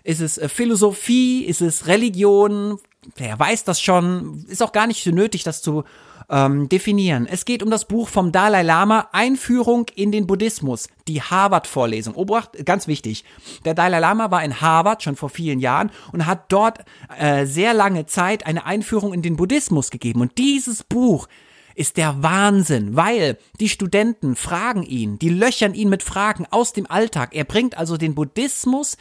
ist 0.04 0.22
es 0.22 0.38
äh, 0.38 0.48
Philosophie, 0.48 1.44
ist 1.44 1.62
es 1.62 1.88
Religion, 1.88 2.80
wer 3.16 3.38
weiß 3.38 3.64
das 3.64 3.82
schon, 3.82 4.46
ist 4.48 4.62
auch 4.62 4.72
gar 4.72 4.88
nicht 4.88 5.04
so 5.04 5.12
nötig, 5.12 5.44
das 5.44 5.62
zu 5.62 5.84
ähm, 6.30 6.70
definieren. 6.70 7.28
Es 7.30 7.46
geht 7.46 7.64
um 7.64 7.70
das 7.70 7.86
Buch 7.86 8.08
vom 8.08 8.32
Dalai 8.32 8.64
Lama, 8.64 9.10
Einführung 9.12 9.88
in 9.96 10.12
den 10.12 10.28
Buddhismus, 10.28 10.88
die 11.08 11.22
Harvard-Vorlesung. 11.22 12.16
Obacht, 12.16 12.66
ganz 12.66 12.88
wichtig. 12.88 13.24
Der 13.66 13.74
Dalai 13.74 14.00
Lama 14.00 14.32
war 14.32 14.44
in 14.44 14.62
Harvard 14.62 15.04
schon 15.04 15.16
vor 15.16 15.30
vielen 15.30 15.60
Jahren 15.60 15.92
und 16.12 16.26
hat 16.26 16.52
dort 16.52 16.80
äh, 17.18 17.46
sehr 17.46 17.74
lange 17.74 18.06
Zeit 18.06 18.46
eine 18.46 18.66
Einführung 18.66 19.14
in 19.14 19.22
den 19.22 19.36
Buddhismus 19.36 19.90
gegeben. 19.90 20.22
Und 20.22 20.38
dieses 20.38 20.84
Buch 20.84 21.28
ist 21.76 21.98
der 21.98 22.22
Wahnsinn, 22.22 22.96
weil 22.96 23.38
die 23.60 23.70
Studenten 23.70 24.36
fragen 24.36 24.84
ihn, 24.84 25.18
die 25.18 25.30
löchern 25.30 25.74
ihn 25.74 25.90
mit 25.90 26.04
Fragen 26.04 26.46
aus 26.50 26.74
dem 26.74 26.90
Alltag. 26.90 27.34
Er 27.34 27.46
bringt 27.46 27.78
also 27.78 27.98
den 27.98 28.16
Buddhismus, 28.16 28.98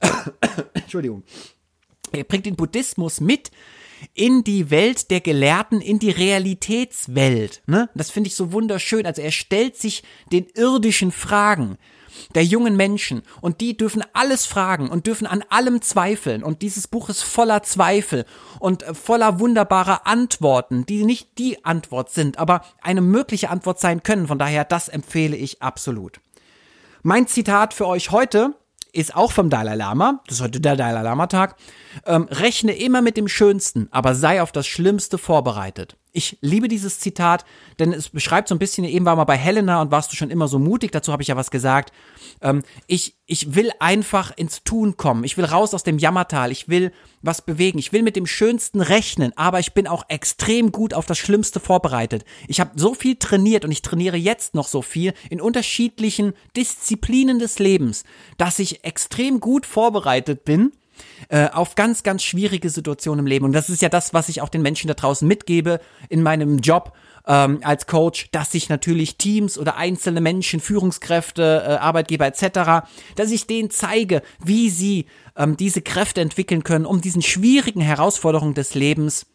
Entschuldigung, 0.72 1.24
er 2.10 2.24
bringt 2.24 2.46
den 2.46 2.56
Buddhismus 2.56 3.20
mit 3.20 3.50
in 4.14 4.44
die 4.44 4.70
Welt 4.70 5.10
der 5.10 5.20
Gelehrten, 5.20 5.80
in 5.80 5.98
die 5.98 6.10
Realitätswelt. 6.10 7.62
Ne? 7.66 7.88
Das 7.94 8.10
finde 8.10 8.28
ich 8.28 8.34
so 8.34 8.52
wunderschön. 8.52 9.06
Also 9.06 9.22
er 9.22 9.32
stellt 9.32 9.76
sich 9.76 10.02
den 10.30 10.46
irdischen 10.54 11.12
Fragen 11.12 11.78
der 12.34 12.44
jungen 12.44 12.76
Menschen 12.76 13.22
und 13.40 13.60
die 13.60 13.76
dürfen 13.76 14.04
alles 14.12 14.46
fragen 14.46 14.90
und 14.90 15.06
dürfen 15.06 15.26
an 15.26 15.44
allem 15.48 15.82
zweifeln 15.82 16.42
und 16.42 16.62
dieses 16.62 16.86
Buch 16.86 17.08
ist 17.08 17.22
voller 17.22 17.62
Zweifel 17.62 18.24
und 18.58 18.82
voller 18.82 19.40
wunderbarer 19.40 20.06
Antworten, 20.06 20.86
die 20.86 21.04
nicht 21.04 21.38
die 21.38 21.64
Antwort 21.64 22.10
sind, 22.10 22.38
aber 22.38 22.62
eine 22.82 23.00
mögliche 23.00 23.50
Antwort 23.50 23.80
sein 23.80 24.02
können. 24.02 24.28
Von 24.28 24.38
daher, 24.38 24.64
das 24.64 24.88
empfehle 24.88 25.36
ich 25.36 25.62
absolut. 25.62 26.20
Mein 27.02 27.26
Zitat 27.26 27.74
für 27.74 27.86
euch 27.86 28.10
heute 28.10 28.54
ist 28.92 29.16
auch 29.16 29.32
vom 29.32 29.50
Dalai 29.50 29.74
Lama, 29.74 30.20
das 30.26 30.36
ist 30.36 30.42
heute 30.42 30.60
der 30.60 30.76
Dalai 30.76 31.02
Lama 31.02 31.26
Tag, 31.26 31.56
ähm, 32.06 32.28
rechne 32.30 32.76
immer 32.76 33.02
mit 33.02 33.16
dem 33.16 33.28
Schönsten, 33.28 33.88
aber 33.90 34.14
sei 34.14 34.42
auf 34.42 34.52
das 34.52 34.66
Schlimmste 34.66 35.18
vorbereitet. 35.18 35.96
Ich 36.14 36.36
liebe 36.42 36.68
dieses 36.68 37.00
Zitat, 37.00 37.46
denn 37.78 37.92
es 37.92 38.10
beschreibt 38.10 38.48
so 38.48 38.54
ein 38.54 38.58
bisschen, 38.58 38.84
eben 38.84 39.06
war 39.06 39.16
mal 39.16 39.24
bei 39.24 39.36
Helena 39.36 39.80
und 39.80 39.90
warst 39.90 40.12
du 40.12 40.16
schon 40.16 40.30
immer 40.30 40.46
so 40.46 40.58
mutig, 40.58 40.92
dazu 40.92 41.10
habe 41.10 41.22
ich 41.22 41.28
ja 41.28 41.36
was 41.36 41.50
gesagt. 41.50 41.90
Ähm, 42.42 42.62
ich, 42.86 43.16
ich 43.24 43.54
will 43.54 43.70
einfach 43.80 44.30
ins 44.36 44.62
Tun 44.62 44.98
kommen. 44.98 45.24
Ich 45.24 45.38
will 45.38 45.46
raus 45.46 45.72
aus 45.72 45.84
dem 45.84 45.98
Jammertal. 45.98 46.52
Ich 46.52 46.68
will 46.68 46.92
was 47.22 47.40
bewegen. 47.40 47.78
Ich 47.78 47.94
will 47.94 48.02
mit 48.02 48.16
dem 48.16 48.26
Schönsten 48.26 48.82
rechnen, 48.82 49.32
aber 49.36 49.58
ich 49.58 49.72
bin 49.72 49.86
auch 49.86 50.04
extrem 50.08 50.70
gut 50.70 50.92
auf 50.92 51.06
das 51.06 51.16
Schlimmste 51.16 51.60
vorbereitet. 51.60 52.26
Ich 52.46 52.60
habe 52.60 52.72
so 52.76 52.92
viel 52.92 53.16
trainiert 53.16 53.64
und 53.64 53.70
ich 53.70 53.80
trainiere 53.80 54.18
jetzt 54.18 54.54
noch 54.54 54.68
so 54.68 54.82
viel 54.82 55.14
in 55.30 55.40
unterschiedlichen 55.40 56.34
Disziplinen 56.54 57.38
des 57.38 57.58
Lebens, 57.58 58.04
dass 58.36 58.58
ich 58.58 58.84
extrem 58.84 59.40
gut 59.40 59.64
vorbereitet 59.64 60.44
bin 60.44 60.72
äh, 61.28 61.48
auf 61.48 61.74
ganz, 61.74 62.02
ganz 62.02 62.22
schwierige 62.22 62.70
Situationen 62.70 63.20
im 63.20 63.26
Leben. 63.26 63.44
Und 63.44 63.52
das 63.52 63.70
ist 63.70 63.82
ja 63.82 63.88
das, 63.88 64.14
was 64.14 64.28
ich 64.28 64.40
auch 64.40 64.48
den 64.48 64.62
Menschen 64.62 64.88
da 64.88 64.94
draußen 64.94 65.26
mitgebe 65.26 65.80
in 66.08 66.22
meinem 66.22 66.58
Job 66.58 66.92
ähm, 67.26 67.60
als 67.62 67.86
Coach, 67.86 68.28
dass 68.32 68.54
ich 68.54 68.68
natürlich 68.68 69.16
Teams 69.16 69.58
oder 69.58 69.76
einzelne 69.76 70.20
Menschen, 70.20 70.60
Führungskräfte, 70.60 71.64
äh, 71.66 71.72
Arbeitgeber 71.74 72.26
etc., 72.26 72.86
dass 73.16 73.30
ich 73.30 73.46
denen 73.46 73.70
zeige, 73.70 74.22
wie 74.44 74.70
sie 74.70 75.06
ähm, 75.36 75.56
diese 75.56 75.82
Kräfte 75.82 76.20
entwickeln 76.20 76.64
können, 76.64 76.86
um 76.86 77.00
diesen 77.00 77.22
schwierigen 77.22 77.80
Herausforderungen 77.80 78.54
des 78.54 78.74
Lebens 78.74 79.26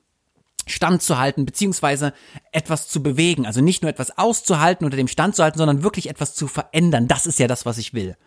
standzuhalten, 0.66 1.46
beziehungsweise 1.46 2.14
etwas 2.52 2.90
zu 2.90 3.02
bewegen. 3.02 3.46
Also 3.46 3.62
nicht 3.62 3.82
nur 3.82 3.90
etwas 3.90 4.18
auszuhalten 4.18 4.86
oder 4.86 4.98
dem 4.98 5.08
Stand 5.08 5.36
zu 5.36 5.44
halten, 5.44 5.58
sondern 5.58 5.84
wirklich 5.84 6.10
etwas 6.10 6.36
zu 6.36 6.48
verändern. 6.48 7.08
Das 7.08 7.26
ist 7.26 7.40
ja 7.40 7.48
das, 7.48 7.66
was 7.66 7.78
ich 7.78 7.94
will. 7.94 8.18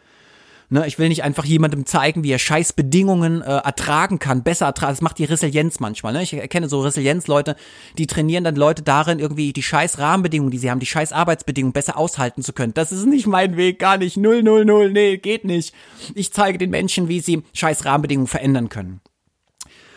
Ne, 0.73 0.87
ich 0.87 1.01
will 1.01 1.09
nicht 1.09 1.25
einfach 1.25 1.45
jemandem 1.45 1.85
zeigen, 1.85 2.23
wie 2.23 2.31
er 2.31 2.39
scheiß 2.39 2.75
Bedingungen 2.75 3.43
äh, 3.43 3.57
ertragen 3.57 4.21
kann, 4.21 4.45
besser 4.45 4.67
ertragen. 4.67 4.93
Das 4.93 5.01
macht 5.01 5.19
die 5.19 5.25
Resilienz 5.25 5.81
manchmal. 5.81 6.13
Ne? 6.13 6.23
Ich 6.23 6.33
erkenne 6.33 6.69
so 6.69 6.81
Resilienz-Leute, 6.81 7.57
die 7.99 8.07
trainieren 8.07 8.45
dann 8.45 8.55
Leute 8.55 8.83
darin, 8.83 9.19
irgendwie 9.19 9.53
die 9.53 9.65
scheiß 9.65 9.99
Rahmenbedingungen, 9.99 10.53
die 10.53 10.59
sie 10.59 10.71
haben, 10.71 10.79
die 10.79 10.87
scheiß 10.87 11.13
Arbeitsbedingungen 11.13 11.73
besser 11.73 11.99
aushalten 11.99 12.45
zu 12.45 12.53
können. 12.53 12.73
Das 12.73 12.93
ist 12.93 13.05
nicht 13.07 13.27
mein 13.27 13.57
Weg, 13.57 13.81
gar 13.81 13.99
nicht. 13.99 14.17
Null, 14.17 14.45
null, 14.45 14.65
null, 14.65 14.93
nee, 14.93 15.17
geht 15.17 15.45
nicht. 15.45 15.75
Ich 16.15 16.33
zeige 16.33 16.57
den 16.57 16.71
Menschen, 16.71 17.09
wie 17.09 17.19
sie 17.19 17.43
scheiß 17.53 17.85
Rahmenbedingungen 17.85 18.29
verändern 18.29 18.69
können. 18.69 19.01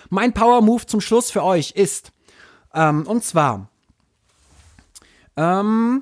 Mein 0.10 0.34
Power 0.34 0.62
Move 0.62 0.88
zum 0.88 1.02
Schluss 1.02 1.30
für 1.30 1.44
euch 1.44 1.74
ist, 1.76 2.12
ähm, 2.74 3.06
und 3.06 3.24
zwar, 3.24 3.70
ähm, 5.38 6.02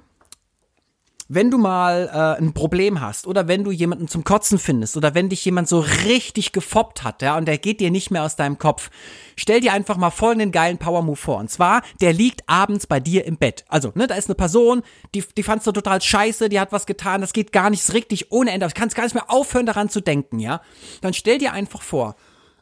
wenn 1.34 1.50
du 1.50 1.58
mal 1.58 2.10
äh, 2.12 2.42
ein 2.42 2.54
Problem 2.54 3.00
hast 3.00 3.26
oder 3.26 3.48
wenn 3.48 3.64
du 3.64 3.72
jemanden 3.72 4.10
zum 4.10 4.26
Kotzen 4.26 4.60
findest 4.60 4.98
oder 4.98 5.16
wenn 5.16 5.30
dich 5.30 5.46
jemand 5.46 5.70
so 5.70 5.80
richtig 5.80 6.52
gefoppt 6.52 7.06
hat, 7.06 7.22
ja, 7.22 7.38
und 7.38 7.46
der 7.46 7.58
geht 7.58 7.80
dir 7.80 7.90
nicht 7.90 8.12
mehr 8.12 8.24
aus 8.24 8.36
deinem 8.36 8.58
Kopf, 8.58 8.90
stell 9.38 9.62
dir 9.62 9.72
einfach 9.72 9.96
mal 9.96 10.10
folgenden 10.10 10.52
geilen 10.52 10.78
Power 10.78 11.02
Move 11.02 11.16
vor. 11.16 11.38
Und 11.38 11.50
zwar, 11.50 11.84
der 12.02 12.12
liegt 12.12 12.44
abends 12.48 12.86
bei 12.86 13.00
dir 13.00 13.24
im 13.26 13.38
Bett. 13.38 13.64
Also, 13.70 13.94
ne, 13.96 14.08
da 14.08 14.16
ist 14.16 14.28
eine 14.28 14.36
Person, 14.36 14.84
die, 15.16 15.24
die 15.38 15.44
fandst 15.44 15.66
du 15.68 15.72
total 15.72 16.02
scheiße, 16.02 16.50
die 16.50 16.60
hat 16.60 16.74
was 16.74 16.86
getan, 16.86 17.22
das 17.22 17.32
geht 17.32 17.54
gar 17.54 17.70
nicht, 17.70 17.94
richtig 17.94 18.32
ohne 18.32 18.52
Ende, 18.52 18.68
du 18.68 18.74
kannst 18.74 18.98
gar 18.98 19.04
nicht 19.06 19.14
mehr 19.14 19.32
aufhören 19.32 19.66
daran 19.66 19.88
zu 19.88 20.02
denken, 20.02 20.40
ja. 20.40 20.62
Dann 21.00 21.14
stell 21.14 21.38
dir 21.38 21.54
einfach 21.54 21.82
vor, 21.82 22.18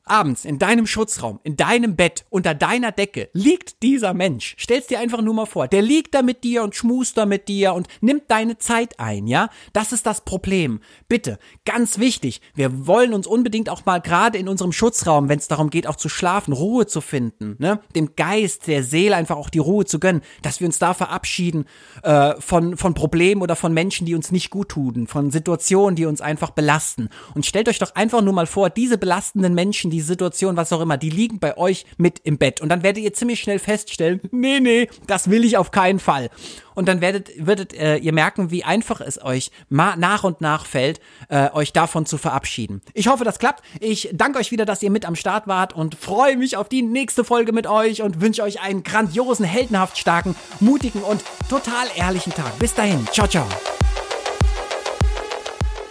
abends 0.10 0.46
in 0.46 0.60
deinem 0.60 0.88
Schutzraum, 0.88 1.40
in 1.44 1.56
deinem 1.58 1.96
Bett, 1.96 2.26
unter 2.30 2.54
deiner 2.54 2.92
Decke 2.92 3.30
liegt 3.34 3.84
dieser 3.84 4.14
Mensch. 4.14 4.56
Stell's 4.58 4.88
dir 4.88 5.00
einfach 5.00 5.22
nur 5.22 5.34
mal 5.34 5.46
vor. 5.46 5.68
Der 5.68 5.82
liegt 5.82 6.14
da 6.14 6.22
mit 6.22 6.44
dir 6.44 6.64
und 6.64 6.76
schmust 6.76 7.18
da 7.18 7.26
mit 7.26 7.48
dir 7.48 7.74
und 7.74 7.88
nimmt 8.02 8.24
deine 8.30 8.58
Zeit 8.58 9.00
ein, 9.00 9.28
ja? 9.28 9.50
Das 9.74 9.92
ist 9.92 10.06
das 10.06 10.22
Problem. 10.22 10.80
Bitte, 11.08 11.40
ganz 11.66 12.00
wichtig, 12.00 12.42
wir 12.56 12.88
wollen 12.88 13.14
uns 13.14 13.28
unbedingt 13.28 13.70
auch 13.70 13.86
mal 13.86 14.00
gerade 14.00 14.38
in 14.38 14.48
unserem 14.48 14.72
Schutzraum, 14.72 15.30
wenn 15.30 15.40
es 15.40 15.48
darum 15.48 15.70
geht, 15.70 15.88
auch 15.88 15.96
zu 15.96 16.10
schlafen, 16.10 16.54
Ruhe 16.54 16.88
zu 16.88 17.02
finden, 17.02 17.56
ne? 17.60 17.80
Dem 17.96 18.16
Geist, 18.16 18.68
der 18.68 18.84
Seele 18.84 19.16
einfach 19.16 19.38
auch 19.38 19.50
die 19.50 19.60
Ruhe 19.60 19.86
zu 19.86 20.00
gönnen, 20.00 20.22
dass 20.42 20.60
wir 20.60 20.68
uns 20.68 20.80
da 20.80 20.94
verabschieden 20.94 21.66
äh, 22.04 22.34
von, 22.40 22.78
von 22.78 22.94
Problemen 22.94 23.42
oder 23.42 23.56
von 23.56 23.74
Menschen, 23.74 24.06
die 24.06 24.16
uns 24.16 24.32
nicht 24.32 24.50
gut 24.50 24.70
tun, 24.70 25.08
von 25.08 25.32
Situationen, 25.32 25.96
die 25.96 26.06
uns 26.06 26.22
einfach 26.22 26.52
belasten. 26.52 27.10
Und 27.36 27.46
stellt 27.46 27.70
euch 27.70 27.80
doch 27.80 27.96
einfach 27.96 28.22
nur 28.22 28.34
mal 28.34 28.48
vor, 28.48 28.70
diese 28.70 28.98
belastenden 28.98 29.54
Menschen, 29.54 29.92
die 30.00 30.06
Situation, 30.06 30.56
was 30.56 30.72
auch 30.72 30.80
immer, 30.80 30.98
die 30.98 31.10
liegen 31.10 31.40
bei 31.40 31.58
euch 31.58 31.86
mit 31.98 32.20
im 32.24 32.38
Bett. 32.38 32.62
Und 32.62 32.70
dann 32.70 32.84
werdet 32.84 33.04
ihr 33.04 33.14
ziemlich 33.14 33.42
schnell 33.42 33.60
feststellen, 33.60 34.22
nee, 34.32 34.60
nee, 34.60 34.88
das 35.08 35.30
will 35.30 35.44
ich 35.44 35.58
auf 35.58 35.72
keinen 35.72 36.00
Fall. 36.00 36.30
Und 36.74 36.88
dann 36.88 37.02
werdet, 37.02 37.30
werdet 37.46 37.74
äh, 37.74 37.98
ihr 37.98 38.14
merken, 38.14 38.52
wie 38.52 38.64
einfach 38.64 39.02
es 39.02 39.22
euch 39.22 39.52
nach 39.68 40.24
und 40.24 40.40
nach 40.40 40.66
fällt, 40.66 41.02
äh, 41.28 41.52
euch 41.52 41.74
davon 41.74 42.06
zu 42.06 42.18
verabschieden. 42.18 42.82
Ich 42.94 43.08
hoffe, 43.08 43.26
das 43.26 43.40
klappt. 43.40 43.62
Ich 43.82 44.10
danke 44.14 44.40
euch 44.40 44.52
wieder, 44.52 44.66
dass 44.66 44.82
ihr 44.82 44.90
mit 44.90 45.06
am 45.06 45.16
Start 45.16 45.48
wart 45.48 45.74
und 45.74 45.96
freue 45.96 46.38
mich 46.38 46.56
auf 46.56 46.70
die 46.70 46.82
nächste 46.82 47.26
Folge 47.26 47.52
mit 47.52 47.68
euch 47.68 48.02
und 48.02 48.22
wünsche 48.22 48.44
euch 48.44 48.62
einen 48.62 48.84
grandiosen, 48.84 49.46
heldenhaft 49.46 49.98
starken, 49.98 50.36
mutigen 50.62 51.02
und 51.02 51.22
total 51.50 51.88
ehrlichen 51.98 52.34
Tag. 52.34 52.58
Bis 52.60 52.74
dahin. 52.74 53.06
Ciao, 53.12 53.28
ciao. 53.28 53.48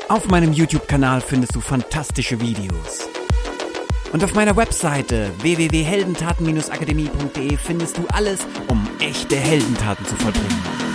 Auf 0.08 0.26
meinem 0.28 0.54
YouTube-Kanal 0.54 1.20
findest 1.20 1.54
du 1.54 1.60
fantastische 1.60 2.40
Videos. 2.40 3.17
Und 4.12 4.24
auf 4.24 4.34
meiner 4.34 4.56
Webseite 4.56 5.30
www.heldentaten-akademie.de 5.38 7.56
findest 7.56 7.98
du 7.98 8.06
alles, 8.12 8.40
um 8.68 8.88
echte 9.00 9.36
Heldentaten 9.36 10.06
zu 10.06 10.16
vollbringen. 10.16 10.87